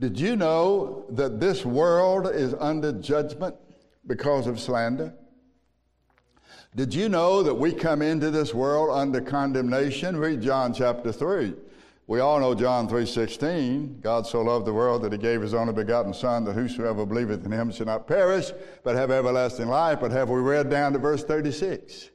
[0.00, 3.54] Did you know that this world is under judgment
[4.08, 5.14] because of slander?
[6.74, 10.16] Did you know that we come into this world under condemnation?
[10.16, 11.54] Read John chapter 3.
[12.06, 14.00] We all know John 3:16.
[14.02, 17.44] God so loved the world that he gave his only begotten son that whosoever believeth
[17.46, 18.52] in him shall not perish
[18.82, 20.00] but have everlasting life.
[20.00, 22.10] But have we read down to verse 36?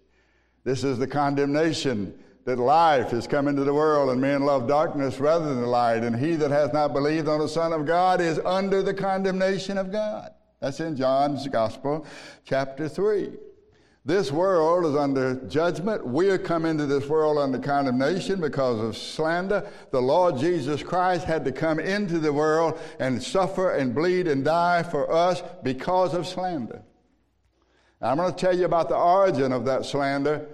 [0.64, 2.14] This is the condemnation
[2.46, 6.04] that life has come into the world and men love darkness rather than the light
[6.04, 9.78] and he that hath not believed on the son of God is under the condemnation
[9.78, 10.32] of God.
[10.60, 12.06] That's in John's gospel
[12.46, 13.32] chapter 3.
[14.06, 16.06] This world is under judgment.
[16.08, 19.70] We are come into this world under condemnation because of slander.
[19.91, 24.45] The Lord Jesus Christ had to come into the world and suffer and bleed and
[24.45, 26.82] die for us because of slander.
[28.02, 30.47] I'm going to tell you about the origin of that slander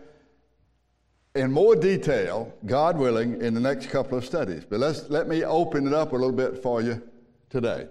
[1.36, 4.64] in more detail, God willing, in the next couple of studies.
[4.68, 7.02] But let's, let me open it up a little bit for you
[7.50, 7.88] today.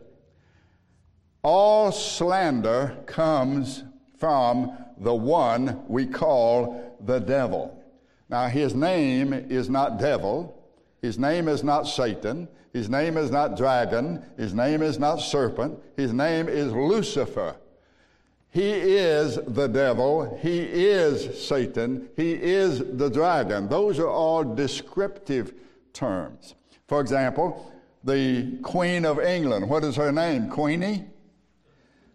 [1.42, 3.84] All slander comes
[4.18, 7.82] from the one we call the devil.
[8.28, 10.62] Now, his name is not devil.
[11.03, 12.49] His name is not Satan.
[12.72, 14.24] His name is not dragon.
[14.36, 15.78] His name is not serpent.
[15.97, 17.57] His name is Lucifer.
[18.51, 20.38] He is the devil.
[20.40, 22.09] He is Satan.
[22.16, 23.68] He is the dragon.
[23.68, 25.55] Those are all descriptive
[25.92, 26.55] terms.
[26.86, 27.72] For example,
[28.05, 30.49] the Queen of England, what is her name?
[30.49, 31.05] Queenie?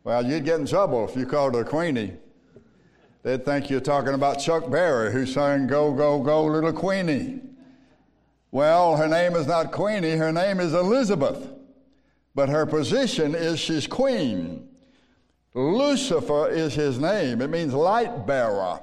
[0.04, 2.14] Well, you'd get in trouble if you called her Queenie.
[3.30, 7.42] They'd think you're talking about Chuck Berry, who sang Go, Go, Go, Little Queenie.
[8.50, 11.48] Well, her name is not Queenie, her name is Elizabeth.
[12.34, 14.68] But her position is she's queen.
[15.54, 18.80] Lucifer is his name, it means light bearer.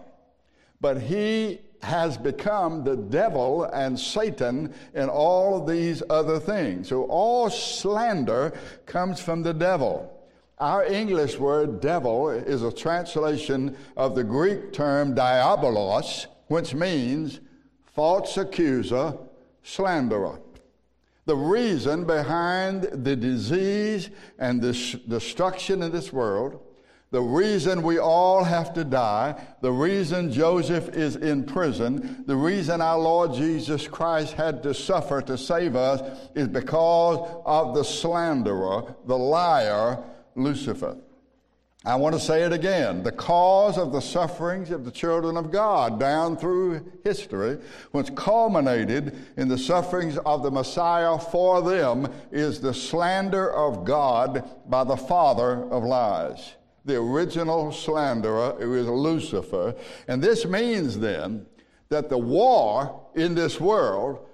[0.81, 6.89] But he has become the devil and Satan and all of these other things.
[6.91, 8.53] So all slander
[8.87, 10.16] comes from the devil.
[10.59, 17.41] Our English word devil is a translation of the Greek term diabolos, which means
[17.95, 19.19] false accuser,
[19.63, 20.41] slanderer.
[21.27, 24.73] The reason behind the disease and the
[25.07, 26.63] destruction in this world,
[27.11, 32.81] the reason we all have to die, the reason Joseph is in prison, the reason
[32.81, 36.01] our Lord Jesus Christ had to suffer to save us
[36.35, 40.03] is because of the slanderer, the liar,
[40.37, 40.97] Lucifer.
[41.85, 43.05] I want to say it again.
[43.05, 47.59] The cause of the sufferings of the children of God down through history,
[47.93, 54.51] which culminated in the sufferings of the Messiah for them, is the slander of God
[54.69, 56.57] by the father of lies.
[56.85, 59.77] The original slanderer is Lucifer.
[60.09, 61.47] And this means then
[61.89, 64.27] that the war in this world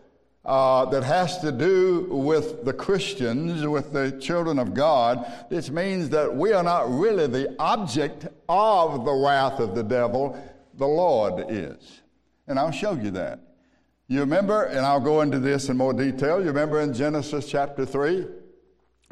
[0.45, 5.24] uh, that has to do with the Christians, with the children of God.
[5.51, 10.36] This means that we are not really the object of the wrath of the devil,
[10.74, 12.01] the Lord is.
[12.49, 13.40] And I'll show you that.
[14.09, 17.86] You remember, and I'll go into this in more detail, you remember in Genesis chapter
[17.86, 18.26] 3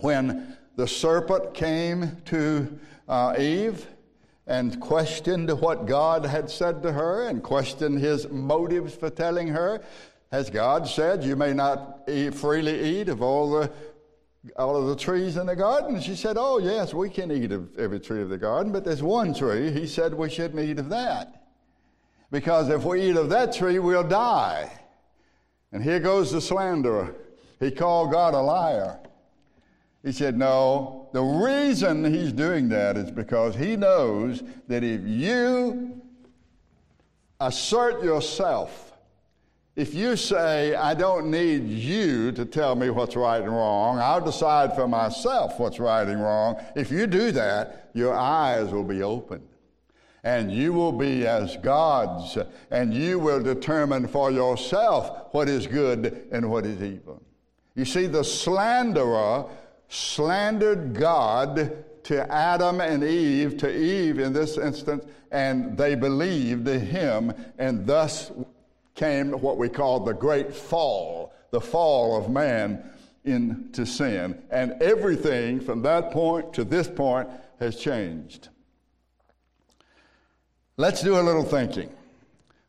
[0.00, 2.78] when the serpent came to
[3.08, 3.86] uh, Eve
[4.46, 9.80] and questioned what God had said to her and questioned his motives for telling her.
[10.30, 13.70] Has God said you may not eat, freely eat of all the
[14.56, 16.00] all of the trees in the garden?
[16.00, 19.02] She said, Oh, yes, we can eat of every tree of the garden, but there's
[19.02, 19.70] one tree.
[19.70, 21.42] He said we shouldn't eat of that.
[22.30, 24.70] Because if we eat of that tree, we'll die.
[25.72, 27.14] And here goes the slanderer.
[27.58, 28.98] He called God a liar.
[30.04, 36.00] He said, No, the reason he's doing that is because he knows that if you
[37.40, 38.89] assert yourself
[39.76, 44.20] if you say, I don't need you to tell me what's right and wrong, I'll
[44.20, 46.60] decide for myself what's right and wrong.
[46.74, 49.46] If you do that, your eyes will be opened.
[50.22, 52.36] And you will be as gods,
[52.70, 57.22] and you will determine for yourself what is good and what is evil.
[57.74, 59.46] You see, the slanderer
[59.88, 67.32] slandered God to Adam and Eve, to Eve in this instance, and they believed him,
[67.58, 68.30] and thus
[69.00, 72.84] came what we call the great fall, the fall of man
[73.24, 74.42] into sin.
[74.50, 77.26] And everything from that point to this point
[77.58, 78.50] has changed.
[80.76, 81.90] Let's do a little thinking.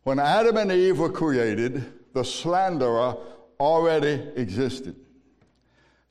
[0.04, 3.18] When Adam and Eve were created, the slanderer
[3.60, 4.96] already existed.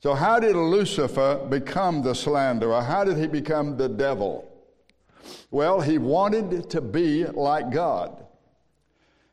[0.01, 2.81] So, how did Lucifer become the slanderer?
[2.81, 4.47] How did he become the devil?
[5.49, 8.25] Well, he wanted to be like God.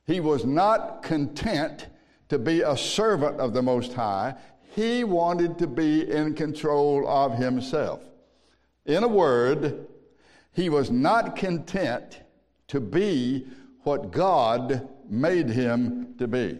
[0.08, 1.86] He was not content
[2.30, 4.36] to be a servant of the Most High.
[4.74, 8.00] He wanted to be in control of himself.
[8.86, 9.86] In a word,
[10.54, 12.22] he was not content
[12.68, 13.48] to be
[13.82, 16.58] what God made him to be.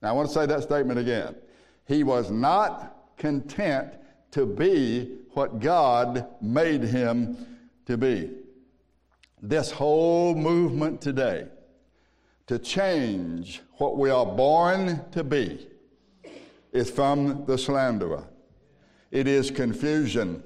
[0.00, 1.34] Now, I want to say that statement again.
[1.88, 3.92] He was not content
[4.30, 7.44] to be what God made him
[7.86, 8.30] to be.
[9.40, 11.48] This whole movement today
[12.52, 15.66] to change what we are born to be
[16.70, 18.24] is from the slanderer.
[19.10, 20.42] It is confusion,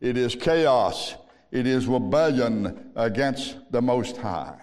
[0.00, 1.16] it is chaos,
[1.50, 4.60] it is rebellion against the Most High.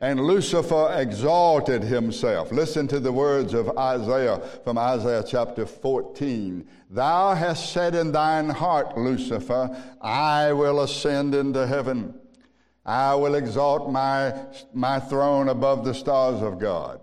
[0.00, 2.52] And Lucifer exalted himself.
[2.52, 6.68] Listen to the words of Isaiah from Isaiah chapter 14.
[6.88, 12.14] Thou hast said in thine heart, Lucifer, I will ascend into heaven.
[12.86, 14.32] I will exalt my,
[14.72, 17.00] my throne above the stars of God.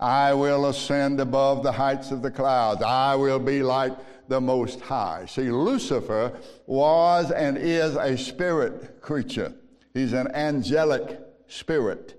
[0.00, 2.82] I will ascend above the heights of the clouds.
[2.82, 3.92] I will be like
[4.28, 5.26] the Most High.
[5.26, 6.32] See, Lucifer
[6.66, 9.54] was and is a spirit creature.
[9.94, 12.16] He's an angelic spirit.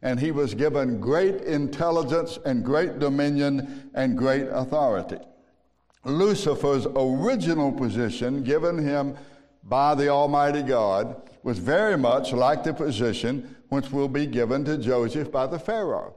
[0.00, 5.18] And he was given great intelligence and great dominion and great authority.
[6.04, 9.16] Lucifer's original position given him
[9.64, 14.78] by the Almighty God was very much like the position which will be given to
[14.78, 16.14] Joseph by the Pharaoh.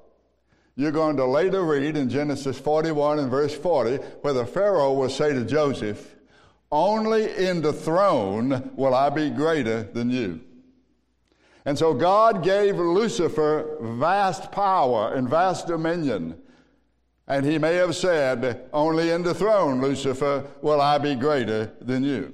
[0.76, 5.10] You're going to later read in Genesis 41 and verse 40 where the Pharaoh will
[5.10, 6.16] say to Joseph,
[6.72, 10.42] Only in the throne will I be greater than you.
[11.66, 16.40] And so God gave Lucifer vast power and vast dominion.
[17.28, 22.04] And he may have said, Only in the throne, Lucifer, will I be greater than
[22.04, 22.34] you.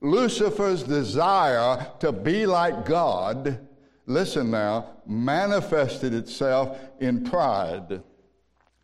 [0.00, 3.66] Lucifer's desire to be like God,
[4.06, 8.02] listen now, manifested itself in pride.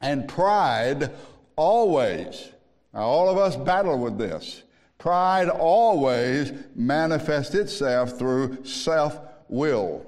[0.01, 1.13] And pride
[1.57, 2.51] always,
[2.93, 4.63] now all of us battle with this.
[4.99, 10.05] Pride always manifests itself through self will.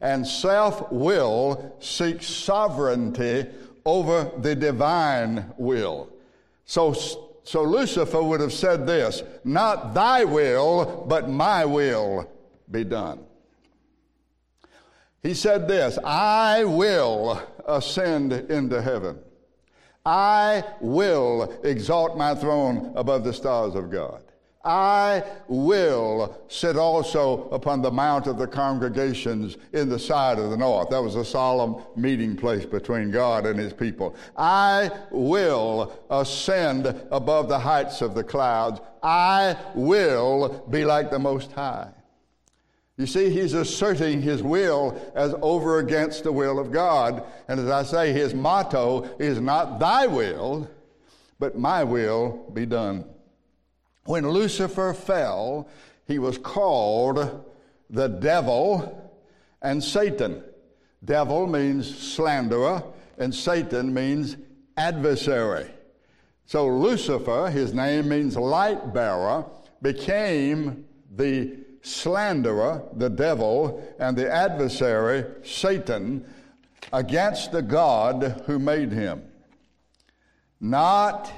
[0.00, 3.46] And self will seeks sovereignty
[3.84, 6.10] over the divine will.
[6.66, 6.94] So,
[7.46, 12.28] so Lucifer would have said this Not thy will, but my will
[12.68, 13.20] be done.
[15.22, 19.20] He said this I will ascend into heaven.
[20.04, 24.22] I will exalt my throne above the stars of God.
[24.66, 30.56] I will sit also upon the mount of the congregations in the side of the
[30.56, 30.90] north.
[30.90, 34.16] That was a solemn meeting place between God and his people.
[34.36, 38.80] I will ascend above the heights of the clouds.
[39.04, 41.90] I will be like the Most High.
[42.96, 47.22] You see, he's asserting his will as over against the will of God.
[47.46, 50.68] And as I say, his motto is not thy will,
[51.38, 53.04] but my will be done.
[54.06, 55.68] When Lucifer fell,
[56.06, 57.44] he was called
[57.90, 59.12] the devil
[59.62, 60.42] and Satan.
[61.04, 62.82] Devil means slanderer,
[63.18, 64.36] and Satan means
[64.76, 65.70] adversary.
[66.46, 69.44] So Lucifer, his name means light bearer,
[69.82, 76.24] became the slanderer, the devil, and the adversary, Satan,
[76.92, 79.22] against the God who made him.
[80.60, 81.30] Not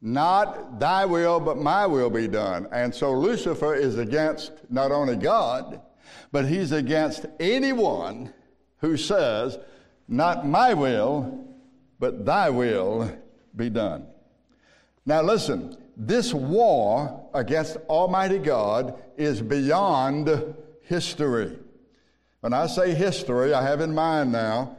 [0.00, 2.68] not thy will, but my will be done.
[2.72, 5.80] And so Lucifer is against not only God,
[6.32, 8.32] but he's against anyone
[8.78, 9.58] who says,
[10.06, 11.46] Not my will,
[11.98, 13.10] but thy will
[13.54, 14.06] be done.
[15.06, 21.58] Now listen, this war against Almighty God is beyond history.
[22.40, 24.76] When I say history, I have in mind now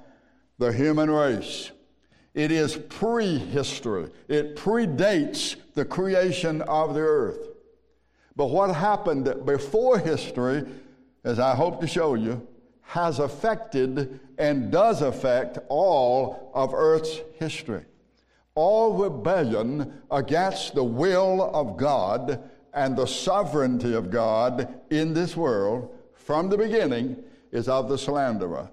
[0.59, 1.71] the human race.
[2.37, 4.11] It is prehistory.
[4.27, 7.47] It predates the creation of the earth.
[8.35, 10.63] But what happened before history,
[11.23, 12.47] as I hope to show you,
[12.83, 17.85] has affected and does affect all of Earth's history.
[18.53, 22.39] All rebellion against the will of God
[22.71, 28.69] and the sovereignty of God in this world from the beginning is of the slanderer.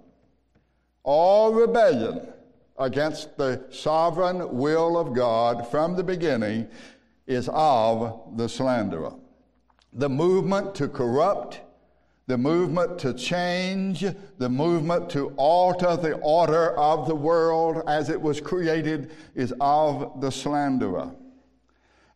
[1.02, 2.28] All rebellion
[2.78, 6.68] against the sovereign will of God from the beginning
[7.26, 9.14] is of the slanderer.
[9.92, 11.60] The movement to corrupt,
[12.26, 14.04] the movement to change,
[14.38, 20.20] the movement to alter the order of the world as it was created is of
[20.20, 21.14] the slanderer.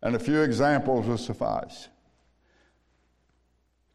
[0.03, 1.89] And a few examples will suffice.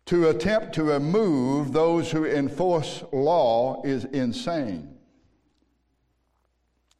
[0.07, 4.92] To attempt to remove those who enforce law is insane.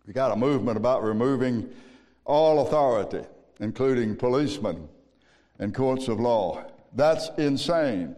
[0.06, 1.70] We got a movement about removing
[2.26, 3.26] all authority,
[3.60, 4.90] including policemen
[5.60, 6.66] and courts of law.
[6.94, 8.16] That's insane.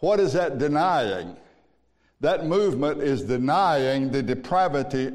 [0.00, 1.36] What is that denying?
[2.20, 5.12] That movement is denying the depravity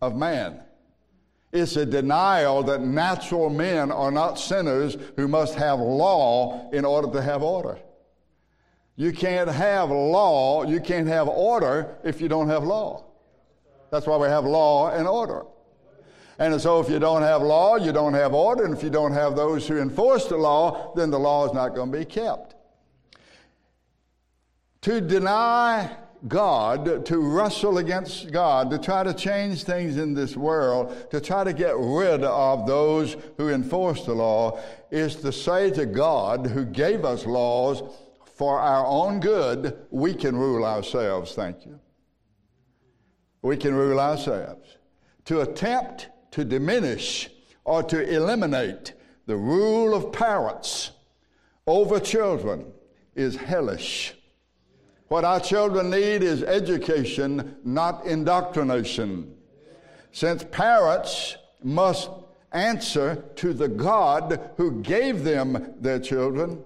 [0.00, 0.62] of man.
[1.52, 7.10] It's a denial that natural men are not sinners who must have law in order
[7.12, 7.78] to have order.
[8.96, 13.09] You can't have law, you can't have order if you don't have law.
[13.90, 15.44] That's why we have law and order.
[16.38, 18.64] And so if you don't have law, you don't have order.
[18.64, 21.74] And if you don't have those who enforce the law, then the law is not
[21.74, 22.54] going to be kept.
[24.82, 25.94] To deny
[26.26, 31.44] God, to wrestle against God, to try to change things in this world, to try
[31.44, 34.58] to get rid of those who enforce the law,
[34.90, 37.82] is to say to God, who gave us laws
[38.24, 41.34] for our own good, we can rule ourselves.
[41.34, 41.80] Thank you
[43.42, 44.76] we can rule ourselves.
[45.26, 47.30] To attempt to diminish
[47.64, 48.94] or to eliminate
[49.26, 50.90] the rule of parents
[51.66, 52.72] over children
[53.14, 54.14] is hellish.
[55.08, 59.34] What our children need is education, not indoctrination.
[60.12, 62.10] Since parents must
[62.52, 66.64] answer to the God who gave them their children,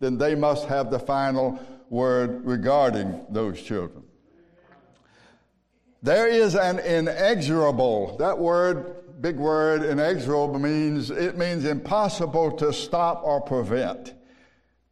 [0.00, 1.58] then they must have the final
[1.90, 4.02] word regarding those children.
[6.02, 13.22] There is an inexorable, that word, big word, inexorable means, it means impossible to stop
[13.22, 14.14] or prevent.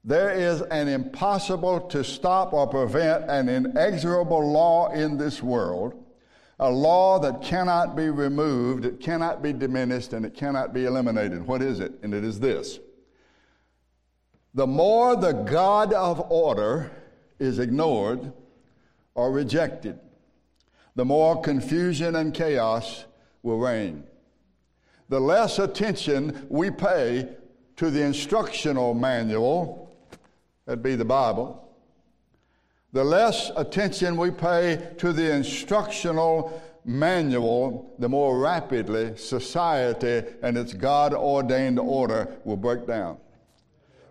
[0.04, 5.94] There is an impossible to stop or prevent an inexorable law in this world,
[6.60, 11.44] a law that cannot be removed, it cannot be diminished, and it cannot be eliminated.
[11.44, 11.92] What is it?
[12.02, 12.78] And it is this.
[14.54, 16.92] The more the God of order
[17.40, 18.32] is ignored
[19.14, 19.98] or rejected,
[21.00, 23.06] the more confusion and chaos
[23.42, 24.04] will reign.
[25.08, 27.26] The less attention we pay
[27.76, 29.96] to the instructional manual,
[30.66, 31.66] that'd be the Bible,
[32.92, 40.74] the less attention we pay to the instructional manual, the more rapidly society and its
[40.74, 43.16] God ordained order will break down.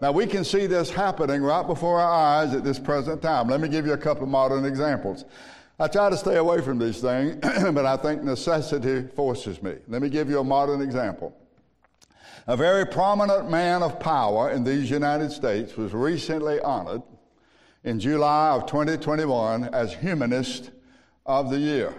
[0.01, 3.47] Now, we can see this happening right before our eyes at this present time.
[3.47, 5.25] Let me give you a couple of modern examples.
[5.82, 7.38] I try to stay away from these things,
[7.71, 9.75] but I think necessity forces me.
[9.88, 11.34] Let me give you a modern example.
[12.47, 17.01] A very prominent man of power in these United States was recently honored
[17.86, 20.71] in July of 2021 as Humanist
[21.25, 21.95] of the Year.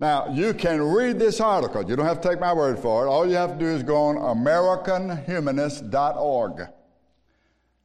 [0.00, 1.88] Now, you can read this article.
[1.88, 3.08] You don't have to take my word for it.
[3.08, 6.68] All you have to do is go on AmericanHumanist.org.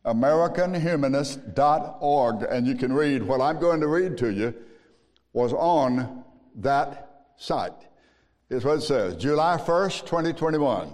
[0.06, 4.56] AmericanHumanist.org, and you can read what I'm going to read to you
[5.34, 6.24] was on
[6.56, 7.88] that site.
[8.50, 10.94] Here's what it says July 1st, 2021.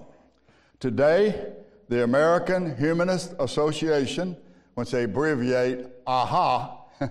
[0.79, 1.53] Today,
[1.89, 4.37] the American Humanist Association,
[4.75, 6.85] once they abbreviate AHA,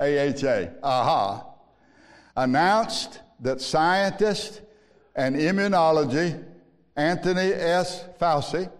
[0.00, 1.46] AHA, AHA,
[2.36, 4.60] announced that scientist
[5.16, 6.44] and immunology
[6.96, 8.04] Anthony S.
[8.20, 8.70] Fauci,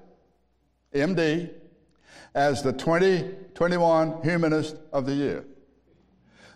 [0.95, 1.51] MD,
[2.34, 5.45] as the 2021 Humanist of the Year.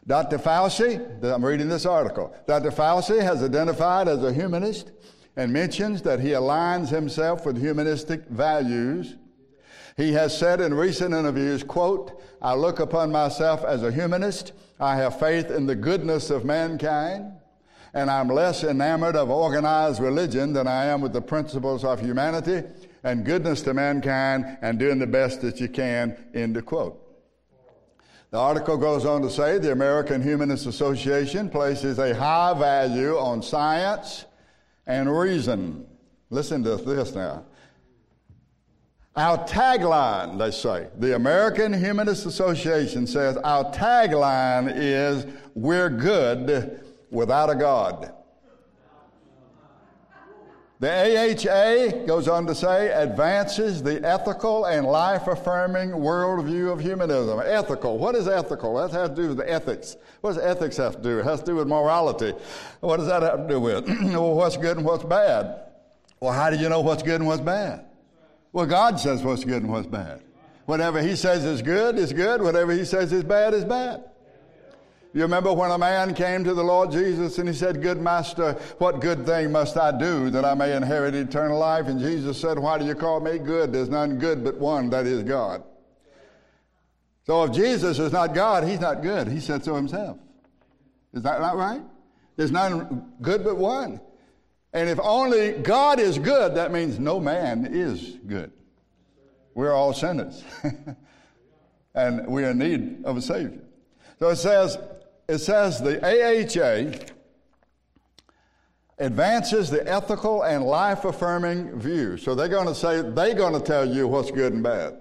[0.07, 0.39] Dr.
[0.39, 2.71] Fauci, I'm reading this article, Dr.
[2.71, 4.93] Fauci has identified as a humanist
[5.37, 9.17] and mentions that he aligns himself with humanistic values.
[9.97, 14.53] He has said in recent interviews, quote, I look upon myself as a humanist.
[14.79, 17.33] I have faith in the goodness of mankind
[17.95, 22.65] and I'm less enamored of organized religion than I am with the principles of humanity
[23.05, 27.01] and goodness to mankind and doing the best that you can, end of quote.
[28.35, 33.41] The article goes on to say the American Humanist Association places a high value on
[33.45, 34.24] science
[34.89, 35.87] and reason.
[36.30, 37.45] Listen to this now.
[39.14, 46.82] Our tagline, they say, the American Humanist Association says, our tagline is, We're good
[47.12, 48.14] without a God.
[50.85, 57.41] The AHA goes on to say advances the ethical and life affirming worldview of humanism.
[57.43, 57.97] Ethical.
[57.97, 58.74] What is ethical?
[58.74, 59.97] That has to do with ethics.
[60.20, 61.20] What does ethics have to do?
[61.20, 62.35] It has to do with morality.
[62.80, 63.89] What does that have to do with?
[64.12, 65.70] well, what's good and what's bad?
[66.20, 67.87] Well, how do you know what's good and what's bad?
[68.53, 70.20] Well, God says what's good and what's bad.
[70.66, 72.43] Whatever He says is good is good.
[72.43, 74.05] Whatever He says is bad is bad.
[75.15, 78.55] You remember when a man came to the Lord Jesus and he said, Good master,
[78.79, 81.87] what good thing must I do that I may inherit eternal life?
[81.87, 83.73] And Jesus said, Why do you call me good?
[83.73, 85.62] There's none good but one, that is God.
[87.27, 89.29] So if Jesus is not God, he's not good.
[89.29, 90.19] He said so himself.
[91.12, 91.83] Is that not right?
[92.35, 94.01] There's none good but one.
[94.73, 98.51] And if only God is good, that means no man is good.
[99.55, 100.43] We're all sinners.
[101.95, 103.61] and we're in need of a Savior.
[104.19, 104.77] So it says,
[105.29, 107.12] it says the AHA
[108.99, 112.16] advances the ethical and life affirming view.
[112.16, 114.99] So they're going to say, they're going to tell you what's good and bad.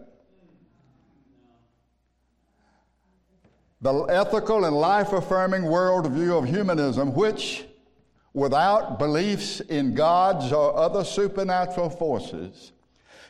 [3.82, 7.65] The ethical and life affirming worldview of humanism, which,
[8.34, 12.71] without beliefs in gods or other supernatural forces,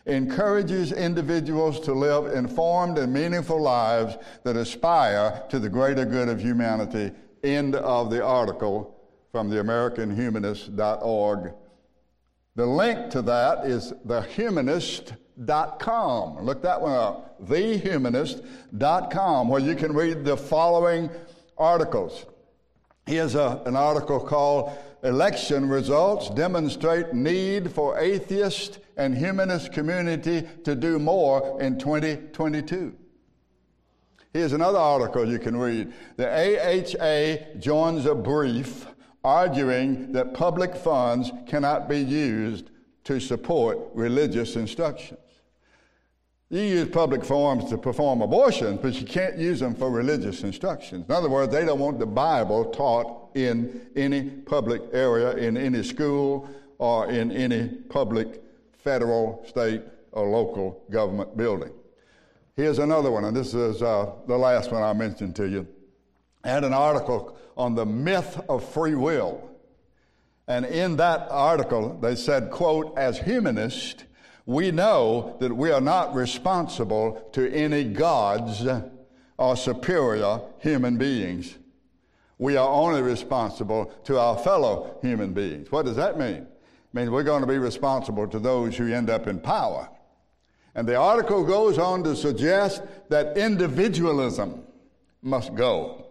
[0.06, 6.42] encourages individuals to live informed and meaningful lives that aspire to the greater good of
[6.42, 7.12] humanity.
[7.44, 8.96] End of the article
[9.32, 11.54] from the AmericanHumanist.org.
[12.56, 16.46] The link to that is thehumanist.com.
[16.46, 17.44] Look that one up.
[17.48, 21.10] Thehumanist.com, where you can read the following
[21.58, 22.28] articles.
[23.06, 24.72] Here's a, an article called
[25.04, 32.96] Election Results Demonstrate Need for Atheist and humanist community to do more in 2022.
[34.34, 35.94] Here's another article you can read.
[36.18, 38.88] The AHA joins a brief
[39.24, 42.72] arguing that public funds cannot be used
[43.04, 45.20] to support religious instructions.
[46.50, 51.06] You use public forms to perform abortions, but you can't use them for religious instructions.
[51.08, 55.82] In other words, they don't want the Bible taught in any public area, in any
[55.84, 58.43] school, or in any public
[58.84, 59.82] federal, state,
[60.12, 61.72] or local government building.
[62.56, 65.68] Here's another one, and this is uh, the last one I mentioned to you.
[66.44, 69.50] I had an article on the myth of free will.
[70.48, 74.04] And in that article, they said, quote, as humanists,
[74.46, 78.68] we know that we are not responsible to any gods
[79.38, 81.58] or superior human beings.
[82.38, 85.72] We are only responsible to our fellow human beings.
[85.72, 86.46] What does that mean?
[86.94, 89.90] Means we're going to be responsible to those who end up in power.
[90.76, 94.64] And the article goes on to suggest that individualism
[95.22, 96.06] must go.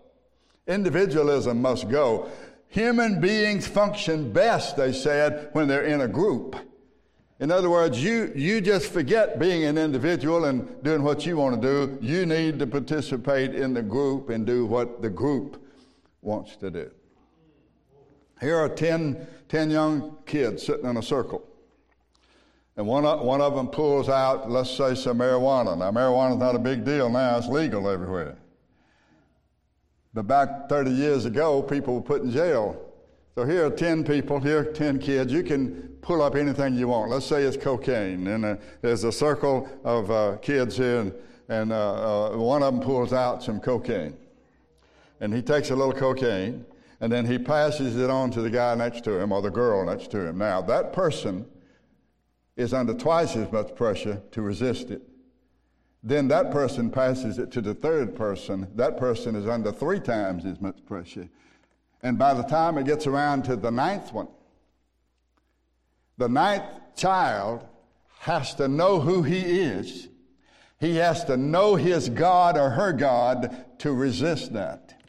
[0.67, 2.31] Individualism must go.
[2.69, 6.57] Human beings function best, they said, when they're in a group.
[7.41, 11.61] In other words, you, you just forget being an individual and doing what you want
[11.61, 11.99] to do.
[12.01, 15.61] You need to participate in the group and do what the group
[16.21, 16.91] wants to do.
[18.41, 21.47] Here are 10, 10 young kids sitting in a circle.
[22.79, 25.77] And one of, one of them pulls out, let's say, some marijuana.
[25.77, 28.39] Now, marijuana's not a big deal now, it's legal everywhere.
[30.15, 32.83] But back 30 years ago, people were put in jail.
[33.35, 35.31] So here are 10 people, here are 10 kids.
[35.31, 37.11] You can pull up anything you want.
[37.11, 38.27] Let's say it's cocaine.
[38.29, 41.15] And uh, there's a circle of uh, kids here, and,
[41.51, 44.17] and uh, uh one of them pulls out some cocaine.
[45.21, 46.65] And he takes a little cocaine,
[47.03, 49.85] and then he passes it on to the guy next to him or the girl
[49.85, 50.39] next to him.
[50.39, 51.45] Now, that person
[52.55, 55.03] is under twice as much pressure to resist it.
[56.05, 58.69] Then that person passes it to the third person.
[58.77, 61.29] That person is under three times as much pressure.
[62.05, 64.29] And by the time it gets around to the ninth one,
[66.19, 66.63] the ninth
[66.95, 67.67] child
[68.21, 70.09] has to know who he is.
[70.79, 75.02] He has to know his God or her God to resist that.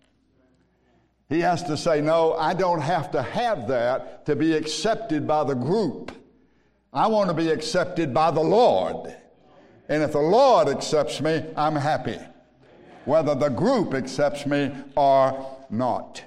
[1.29, 5.43] He has to say, No, I don't have to have that to be accepted by
[5.43, 6.11] the group.
[6.91, 9.15] I want to be accepted by the Lord.
[9.89, 12.19] And if the Lord accepts me, I'm happy,
[13.05, 16.23] whether the group accepts me or not.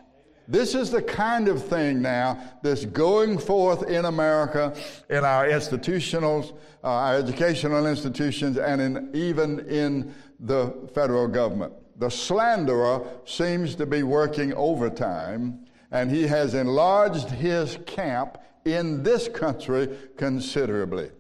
[0.49, 4.77] This is the kind of thing now that's going forth in America,
[5.11, 6.53] in our institutionals,
[6.85, 11.73] uh, our educational institutions, and in, even in the federal government.
[11.99, 19.29] The slanderer seems to be working overtime, and he has enlarged his camp in this
[19.29, 21.11] country considerably.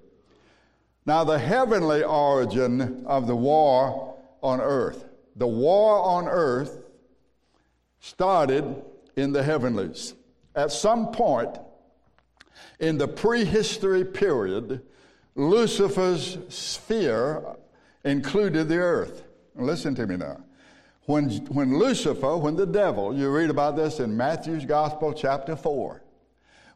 [1.06, 5.04] Now, the heavenly origin of the war on earth.
[5.36, 6.84] The war on earth
[8.00, 8.82] started
[9.16, 10.14] in the heavenlies.
[10.54, 11.58] At some point
[12.80, 14.82] in the prehistory period,
[15.34, 17.42] Lucifer's sphere
[18.04, 19.24] included the earth.
[19.54, 20.38] Listen to me now.
[21.06, 26.02] When, when Lucifer, when the devil, you read about this in Matthew's Gospel, chapter 4,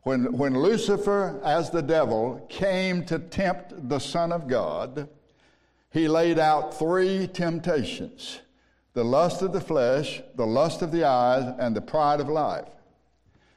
[0.05, 5.09] when, when Lucifer, as the devil, came to tempt the Son of God,
[5.91, 8.41] he laid out three temptations
[8.93, 12.67] the lust of the flesh, the lust of the eyes, and the pride of life.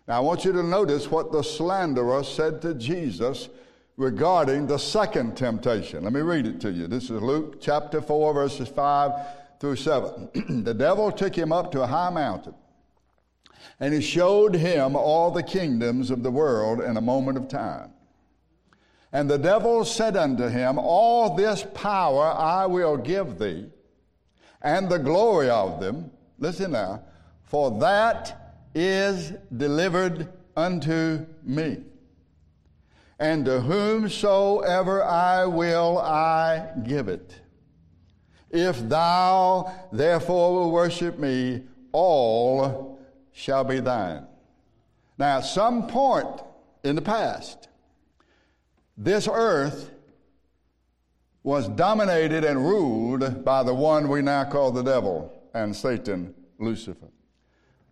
[0.08, 3.50] Now, I want you to notice what the slanderer said to Jesus
[3.98, 6.04] regarding the second temptation.
[6.04, 6.86] Let me read it to you.
[6.86, 9.12] This is Luke chapter 4, verses 5
[9.64, 10.30] through 7.
[10.66, 12.54] the devil took him up to a high mountain
[13.80, 17.94] and he showed him all the kingdoms of the world in a moment of time.
[19.14, 23.68] And the devil said unto him, All this power I will give thee,
[24.62, 26.12] and the glory of them.
[26.40, 27.02] Listen now,
[27.44, 31.78] for that is delivered unto me.
[33.18, 37.40] And to whomsoever I will, I give it.
[38.54, 43.00] If thou therefore will worship me, all
[43.32, 44.28] shall be thine.
[45.18, 46.42] Now, at some point
[46.84, 47.68] in the past,
[48.96, 49.90] this earth
[51.42, 57.08] was dominated and ruled by the one we now call the devil and Satan, Lucifer.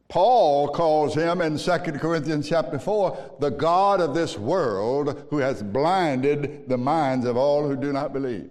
[0.09, 5.63] Paul calls him in 2 Corinthians chapter 4 the God of this world who has
[5.63, 8.49] blinded the minds of all who do not believe.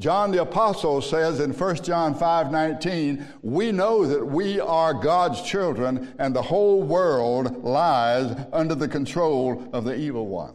[0.00, 5.42] John the Apostle says in 1 John 5 19, we know that we are God's
[5.42, 10.54] children and the whole world lies under the control of the evil one.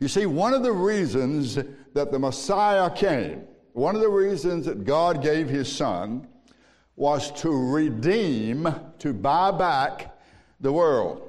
[0.00, 3.44] You see, one of the reasons that the Messiah came,
[3.74, 6.26] one of the reasons that God gave his son,
[6.96, 8.68] was to redeem,
[8.98, 10.18] to buy back
[10.58, 11.25] the world.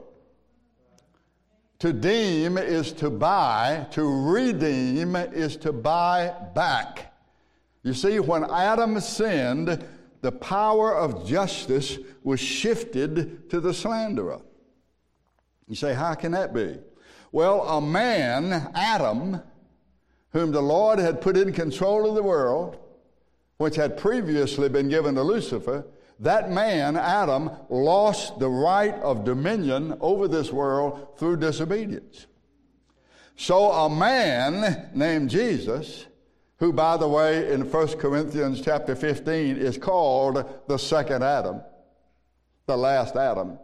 [1.80, 7.14] To deem is to buy, to redeem is to buy back.
[7.84, 9.86] You see, when Adam sinned,
[10.22, 14.42] the power of justice was shifted to the slanderer.
[15.68, 16.78] You say, how can that be?
[17.32, 19.42] Well, a man, Adam,
[20.32, 22.78] whom the Lord had put in control of the world,
[23.58, 25.86] which had previously been given to Lucifer,
[26.20, 32.26] that man, Adam, lost the right of dominion over this world through disobedience.
[33.36, 36.06] So a man named Jesus,
[36.58, 41.62] who by the way in 1 Corinthians chapter 15 is called the second Adam,
[42.66, 43.60] the last Adam,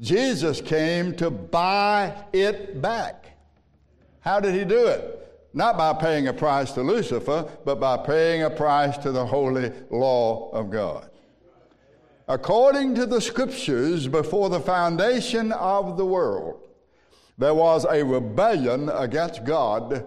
[0.00, 3.38] Jesus came to buy it back.
[4.20, 5.24] How did he do it?
[5.54, 9.72] not by paying a price to Lucifer, but by paying a price to the holy
[9.88, 11.08] law of God.
[12.26, 16.66] According to the scriptures, before the foundation of the world,
[17.36, 20.06] there was a rebellion against God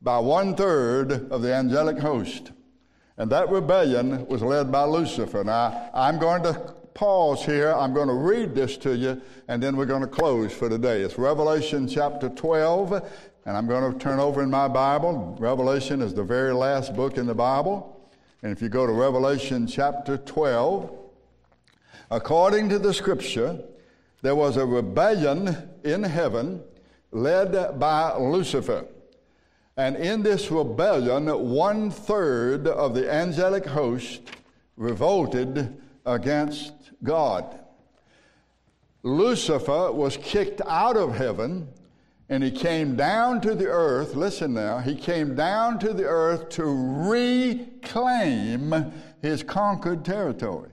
[0.00, 2.52] by one third of the angelic host.
[3.18, 5.44] And that rebellion was led by Lucifer.
[5.44, 6.54] Now, I'm going to
[6.94, 7.74] pause here.
[7.74, 11.02] I'm going to read this to you, and then we're going to close for today.
[11.02, 12.92] It's Revelation chapter 12,
[13.44, 15.36] and I'm going to turn over in my Bible.
[15.38, 18.08] Revelation is the very last book in the Bible.
[18.42, 20.97] And if you go to Revelation chapter 12,
[22.10, 23.60] according to the scripture,
[24.22, 26.62] there was a rebellion in heaven
[27.12, 28.86] led by Lucifer.
[29.76, 34.22] And in this rebellion, one third of the angelic host
[34.76, 36.72] revolted against
[37.02, 37.60] God.
[39.02, 41.68] Lucifer was kicked out of heaven
[42.28, 44.14] and he came down to the earth.
[44.14, 46.64] Listen now, he came down to the earth to
[47.08, 48.74] reclaim
[49.22, 50.70] his conquered territory.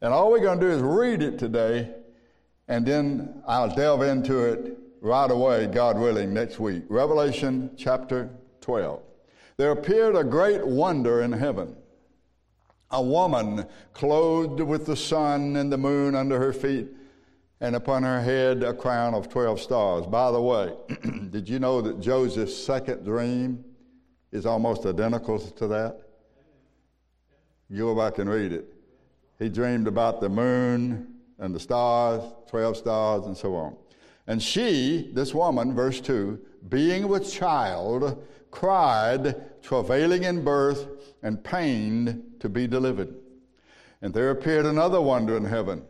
[0.00, 1.92] And all we're going to do is read it today,
[2.68, 6.84] and then I'll delve into it right away, God willing, next week.
[6.88, 8.30] Revelation chapter
[8.60, 9.02] 12.
[9.56, 11.76] There appeared a great wonder in heaven
[12.90, 16.88] a woman clothed with the sun and the moon under her feet,
[17.60, 20.06] and upon her head a crown of 12 stars.
[20.06, 20.72] By the way,
[21.30, 23.64] did you know that Joseph's second dream
[24.32, 26.00] is almost identical to that?
[27.68, 28.72] You go back and read it.
[29.38, 33.76] He dreamed about the moon and the stars, 12 stars, and so on.
[34.26, 36.38] And she, this woman, verse 2,
[36.68, 40.86] being with child, cried, travailing in birth,
[41.22, 43.14] and pained to be delivered.
[44.02, 45.82] And there appeared another wonder in heaven.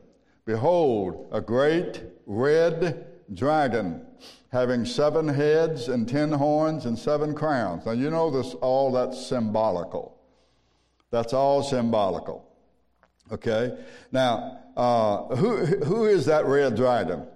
[0.45, 4.07] Behold, a great red dragon,
[4.51, 7.85] having seven heads and ten horns and seven crowns.
[7.85, 10.19] Now, you know this, all that's symbolical.
[11.11, 12.48] That's all symbolical.
[13.33, 13.77] Okay?
[14.13, 17.27] Now, uh, who, who is that red dragon?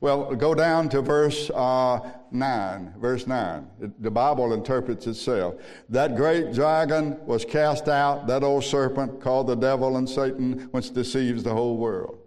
[0.00, 1.98] Well, go down to verse uh,
[2.30, 2.94] 9.
[2.98, 3.66] Verse 9.
[3.98, 5.56] The Bible interprets itself.
[5.88, 10.92] That great dragon was cast out, that old serpent called the devil and Satan, which
[10.92, 12.18] deceives the whole world.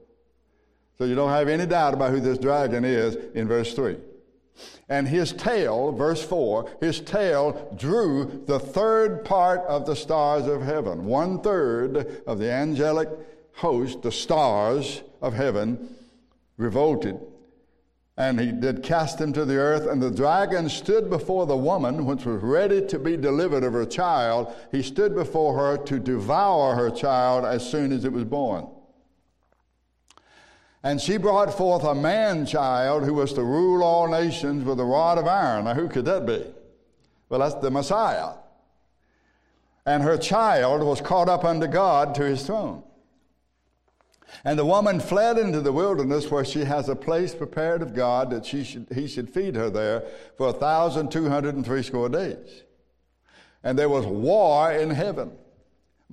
[0.98, 3.98] So you don't have any doubt about who this dragon is in verse 3.
[4.90, 10.62] And his tail, verse 4, his tail drew the third part of the stars of
[10.62, 11.06] heaven.
[11.06, 13.10] One third of the angelic
[13.54, 15.96] host, the stars of heaven,
[16.58, 17.20] revolted
[18.22, 19.88] and he did cast him to the earth.
[19.88, 23.86] And the dragon stood before the woman, which was ready to be delivered of her
[23.86, 24.54] child.
[24.72, 28.68] He stood before her to devour her child as soon as it was born.
[30.84, 34.86] And she brought forth a man child who was to rule all nations with a
[34.86, 35.66] rod of iron.
[35.66, 36.44] Now, who could that be?
[37.30, 38.34] Well, that's the Messiah.
[39.86, 42.84] And her child was caught up unto God to his throne.
[44.44, 48.32] And the woman fled into the wilderness where she has a place prepared of God
[48.32, 50.03] that she should, he should feed her there
[50.38, 52.64] for a thousand two hundred and three score days.
[53.64, 55.34] And there was war in heaven.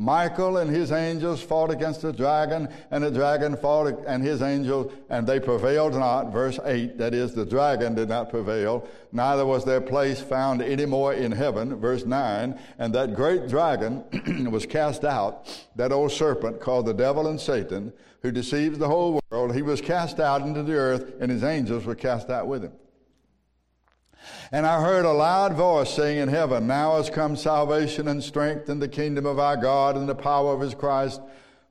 [0.00, 4.92] Michael and his angels fought against the dragon, and the dragon fought and his angels,
[5.10, 6.32] and they prevailed not.
[6.32, 10.86] Verse 8, that is, the dragon did not prevail, neither was their place found any
[10.86, 11.74] more in heaven.
[11.80, 14.04] Verse 9, and that great dragon
[14.52, 17.92] was cast out, that old serpent called the devil and Satan,
[18.22, 19.52] who deceives the whole world.
[19.52, 22.72] He was cast out into the earth, and his angels were cast out with him.
[24.50, 28.68] And I heard a loud voice saying in heaven, Now has come salvation and strength
[28.68, 31.20] in the kingdom of our God and the power of his Christ.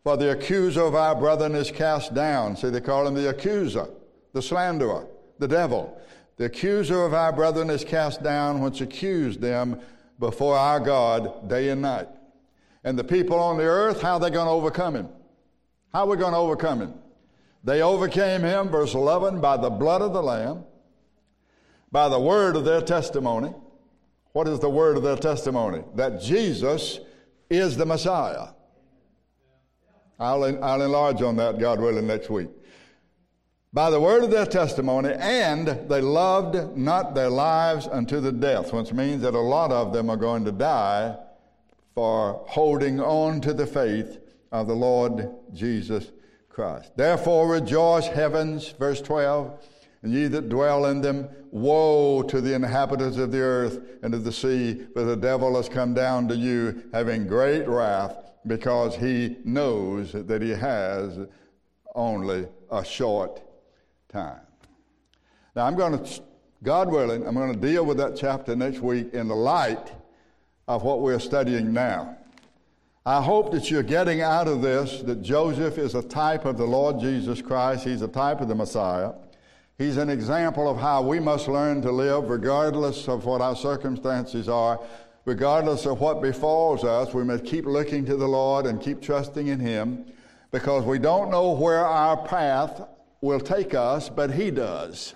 [0.03, 2.55] For the accuser of our brethren is cast down.
[2.55, 3.89] See, they call him the accuser,
[4.33, 5.07] the slanderer,
[5.39, 5.99] the devil.
[6.37, 9.81] The accuser of our brethren is cast down, which accused them
[10.19, 12.07] before our God day and night.
[12.83, 15.09] And the people on the earth, how are they going to overcome him?
[15.91, 16.93] How are we going to overcome him?
[17.63, 20.63] They overcame him, verse 11, by the blood of the Lamb
[21.91, 23.53] by the word of their testimony.
[24.33, 25.83] What is the word of their testimony?
[25.95, 26.99] That Jesus
[27.49, 28.49] is the Messiah.
[30.19, 32.49] I'll, I'll enlarge on that, God willing, next week.
[33.73, 38.73] By the word of their testimony, and they loved not their lives unto the death,
[38.73, 41.15] which means that a lot of them are going to die
[41.93, 44.19] for holding on to the faith
[44.51, 46.11] of the Lord Jesus
[46.49, 46.91] Christ.
[46.95, 49.63] Therefore, rejoice, heavens, verse 12
[50.01, 54.23] and ye that dwell in them, woe to the inhabitants of the earth and of
[54.23, 58.15] the sea, for the devil has come down to you, having great wrath,
[58.45, 61.19] because he knows that he has
[61.95, 63.41] only a short
[64.09, 64.41] time.
[65.55, 66.21] Now, I'm going to
[66.63, 69.91] God willing, I'm going to deal with that chapter next week in the light
[70.67, 72.17] of what we're studying now.
[73.05, 76.65] I hope that you're getting out of this that Joseph is a type of the
[76.65, 77.85] Lord Jesus Christ.
[77.85, 79.13] He's a type of the Messiah.
[79.77, 84.49] He's an example of how we must learn to live regardless of what our circumstances
[84.49, 84.79] are,
[85.25, 87.13] regardless of what befalls us.
[87.13, 90.05] We must keep looking to the Lord and keep trusting in Him
[90.51, 92.81] because we don't know where our path
[93.21, 95.13] will take us, but He does.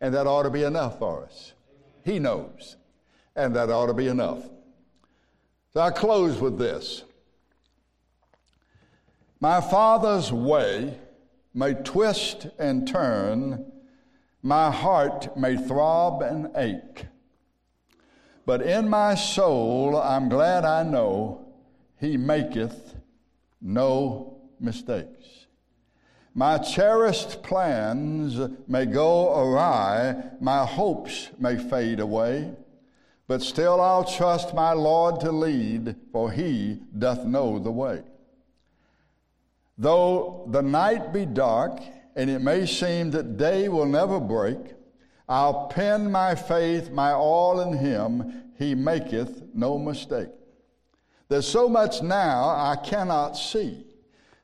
[0.00, 1.52] And that ought to be enough for us.
[2.04, 2.76] He knows.
[3.36, 4.48] And that ought to be enough.
[5.72, 7.04] So I close with this.
[9.40, 10.98] My Father's way
[11.52, 13.72] may twist and turn,
[14.44, 17.06] my heart may throb and ache.
[18.44, 21.46] But in my soul, I'm glad I know
[21.98, 22.94] He maketh
[23.62, 25.46] no mistakes.
[26.34, 28.38] My cherished plans
[28.68, 32.52] may go awry, my hopes may fade away,
[33.26, 38.02] but still I'll trust my Lord to lead, for He doth know the way.
[39.78, 41.80] Though the night be dark,
[42.16, 44.74] and it may seem that day will never break,
[45.28, 48.52] I'll pin my faith, my all in Him.
[48.58, 50.28] He maketh no mistake.
[51.28, 53.86] There's so much now I cannot see.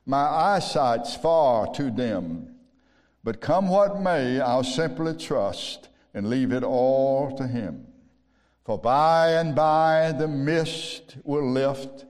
[0.07, 2.55] My eyesight's far too dim.
[3.23, 7.87] But come what may, I'll simply trust and leave it all to Him.
[8.65, 12.07] For by and by the mist will lift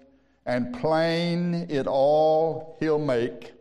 [0.46, 3.52] and plain it all he'll make.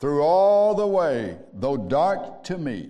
[0.00, 2.88] Through all the way, though dark to me,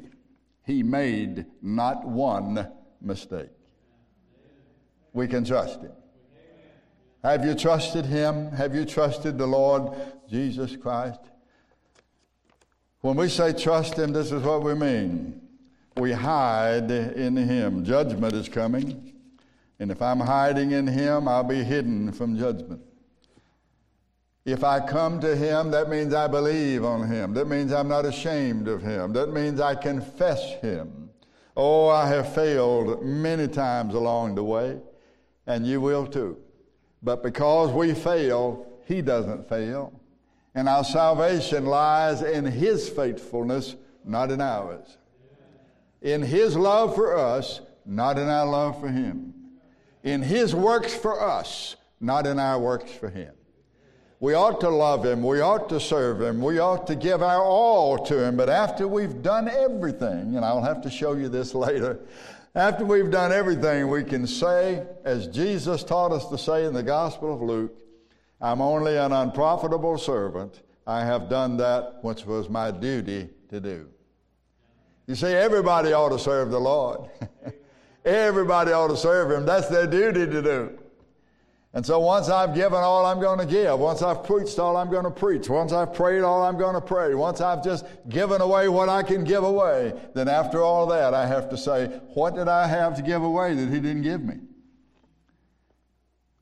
[0.64, 2.70] he made not one
[3.02, 3.50] mistake.
[5.12, 5.90] We can trust him.
[7.24, 8.52] Have you trusted him?
[8.52, 9.92] Have you trusted the Lord
[10.28, 11.20] Jesus Christ?
[13.00, 15.40] When we say trust him, this is what we mean.
[15.96, 17.84] We hide in him.
[17.84, 19.14] Judgment is coming.
[19.80, 22.82] And if I'm hiding in him, I'll be hidden from judgment.
[24.50, 27.34] If I come to Him, that means I believe on Him.
[27.34, 29.12] That means I'm not ashamed of Him.
[29.12, 31.08] That means I confess Him.
[31.56, 34.80] Oh, I have failed many times along the way,
[35.46, 36.36] and you will too.
[37.00, 39.92] But because we fail, He doesn't fail.
[40.56, 44.98] And our salvation lies in His faithfulness, not in ours.
[46.02, 49.32] In His love for us, not in our love for Him.
[50.02, 53.32] In His works for us, not in our works for Him.
[54.20, 55.22] We ought to love Him.
[55.22, 56.42] We ought to serve Him.
[56.42, 58.36] We ought to give our all to Him.
[58.36, 62.00] But after we've done everything, and I'll have to show you this later,
[62.54, 66.82] after we've done everything, we can say, as Jesus taught us to say in the
[66.82, 67.72] Gospel of Luke,
[68.42, 70.60] I'm only an unprofitable servant.
[70.86, 73.88] I have done that which was my duty to do.
[75.06, 77.08] You see, everybody ought to serve the Lord.
[78.04, 79.46] everybody ought to serve Him.
[79.46, 80.78] That's their duty to do.
[81.72, 84.90] And so once I've given all I'm going to give, once I've preached all I'm
[84.90, 88.40] going to preach, once I've prayed all I'm going to pray, once I've just given
[88.40, 92.34] away what I can give away, then after all that, I have to say, what
[92.34, 94.34] did I have to give away that He didn't give me?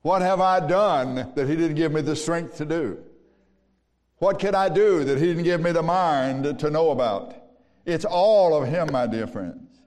[0.00, 2.98] What have I done that He didn't give me the strength to do?
[4.16, 7.34] What can I do that He didn't give me the mind to know about?
[7.84, 9.78] It's all of Him, my dear friends.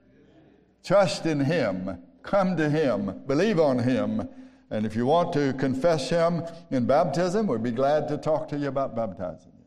[0.84, 4.28] Trust in Him, come to Him, believe on Him
[4.72, 8.56] and if you want to confess Him in baptism, we'd be glad to talk to
[8.56, 9.66] you about baptizing you.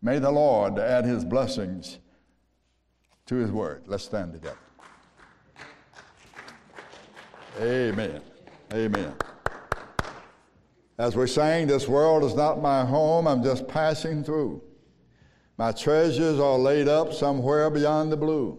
[0.00, 1.98] May the Lord add His blessings
[3.26, 3.82] to His word.
[3.86, 4.56] Let's stand together.
[7.60, 8.22] Amen.
[8.72, 9.12] Amen.
[10.96, 14.62] As we sang, this world is not my home, I'm just passing through.
[15.58, 18.58] My treasures are laid up somewhere beyond the blue.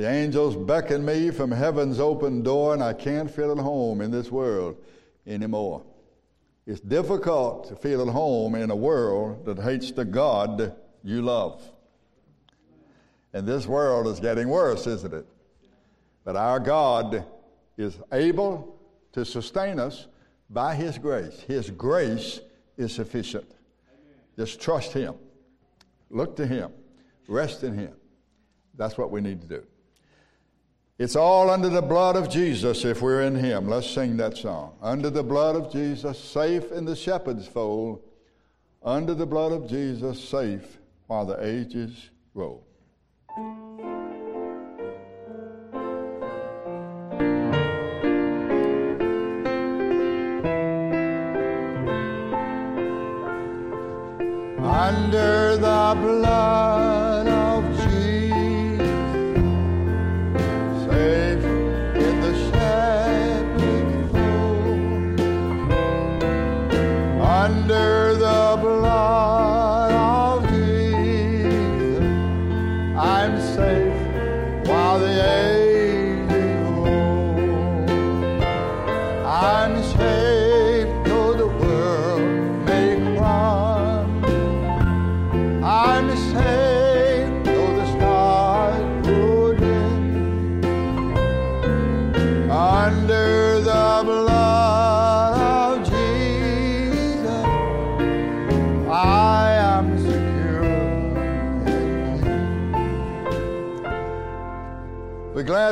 [0.00, 4.10] The angels beckon me from heaven's open door, and I can't feel at home in
[4.10, 4.78] this world
[5.26, 5.82] anymore.
[6.66, 10.74] It's difficult to feel at home in a world that hates the God
[11.04, 11.62] you love.
[13.34, 15.26] And this world is getting worse, isn't it?
[16.24, 17.26] But our God
[17.76, 18.80] is able
[19.12, 20.06] to sustain us
[20.48, 21.40] by His grace.
[21.40, 22.40] His grace
[22.78, 23.52] is sufficient.
[24.38, 25.16] Just trust Him,
[26.08, 26.72] look to Him,
[27.28, 27.92] rest in Him.
[28.76, 29.66] That's what we need to do.
[31.00, 33.70] It's all under the blood of Jesus if we're in Him.
[33.70, 34.74] Let's sing that song.
[34.82, 38.02] Under the blood of Jesus, safe in the shepherd's fold.
[38.82, 42.66] Under the blood of Jesus, safe while the ages roll.
[54.62, 56.69] Under the blood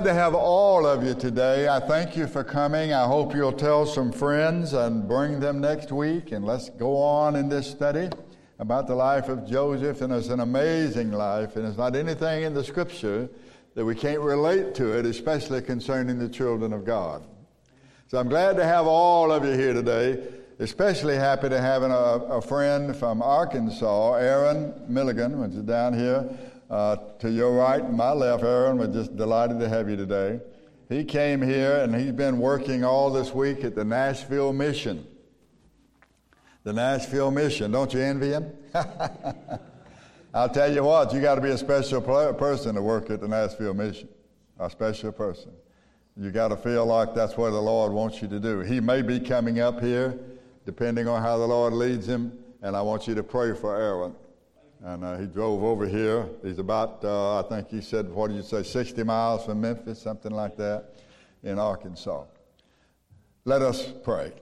[0.08, 1.68] to have all of you today.
[1.68, 2.94] I thank you for coming.
[2.94, 7.36] I hope you'll tell some friends and bring them next week, and let's go on
[7.36, 8.08] in this study
[8.58, 10.00] about the life of Joseph.
[10.00, 13.28] And it's an amazing life, and it's not anything in the scripture
[13.74, 17.26] that we can't relate to it, especially concerning the children of God.
[18.06, 20.26] So I'm glad to have all of you here today.
[20.58, 26.34] Especially happy to have a, a friend from Arkansas, Aaron Milligan, which is down here
[26.70, 30.40] uh, to your right and my left, Aaron, we're just delighted to have you today.
[30.88, 35.06] He came here and he's been working all this week at the Nashville Mission.
[36.64, 37.70] The Nashville Mission.
[37.70, 38.52] Don't you envy him?
[40.34, 43.28] I'll tell you what, you got to be a special person to work at the
[43.28, 44.08] Nashville Mission.
[44.58, 45.52] A special person.
[46.16, 48.60] You got to feel like that's what the Lord wants you to do.
[48.60, 50.18] He may be coming up here,
[50.66, 54.14] depending on how the Lord leads him, and I want you to pray for Aaron.
[54.84, 56.28] And uh, he drove over here.
[56.42, 60.00] He's about, uh, I think he said, what do you say, 60 miles from Memphis,
[60.00, 60.94] something like that,
[61.42, 62.24] in Arkansas.
[63.44, 64.32] Let us pray.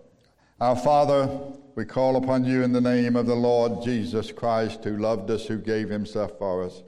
[0.60, 1.28] Our Father,
[1.74, 5.46] we call upon you in the name of the Lord Jesus Christ, who loved us,
[5.46, 6.82] who gave himself for us.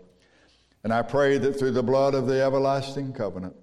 [0.84, 3.56] And I pray that through the blood of the everlasting covenant,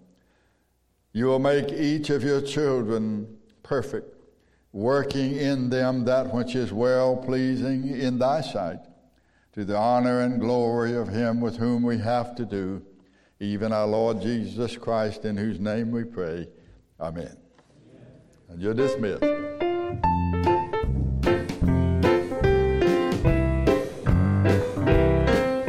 [1.13, 4.15] you will make each of your children perfect,
[4.73, 8.79] working in them that which is well pleasing in thy sight
[9.55, 12.81] to the honor and glory of him with whom we have to do,
[13.39, 16.49] even our Lord Jesus Christ, in whose name we pray.
[16.99, 17.37] Amen.
[18.49, 19.23] And you're dismissed.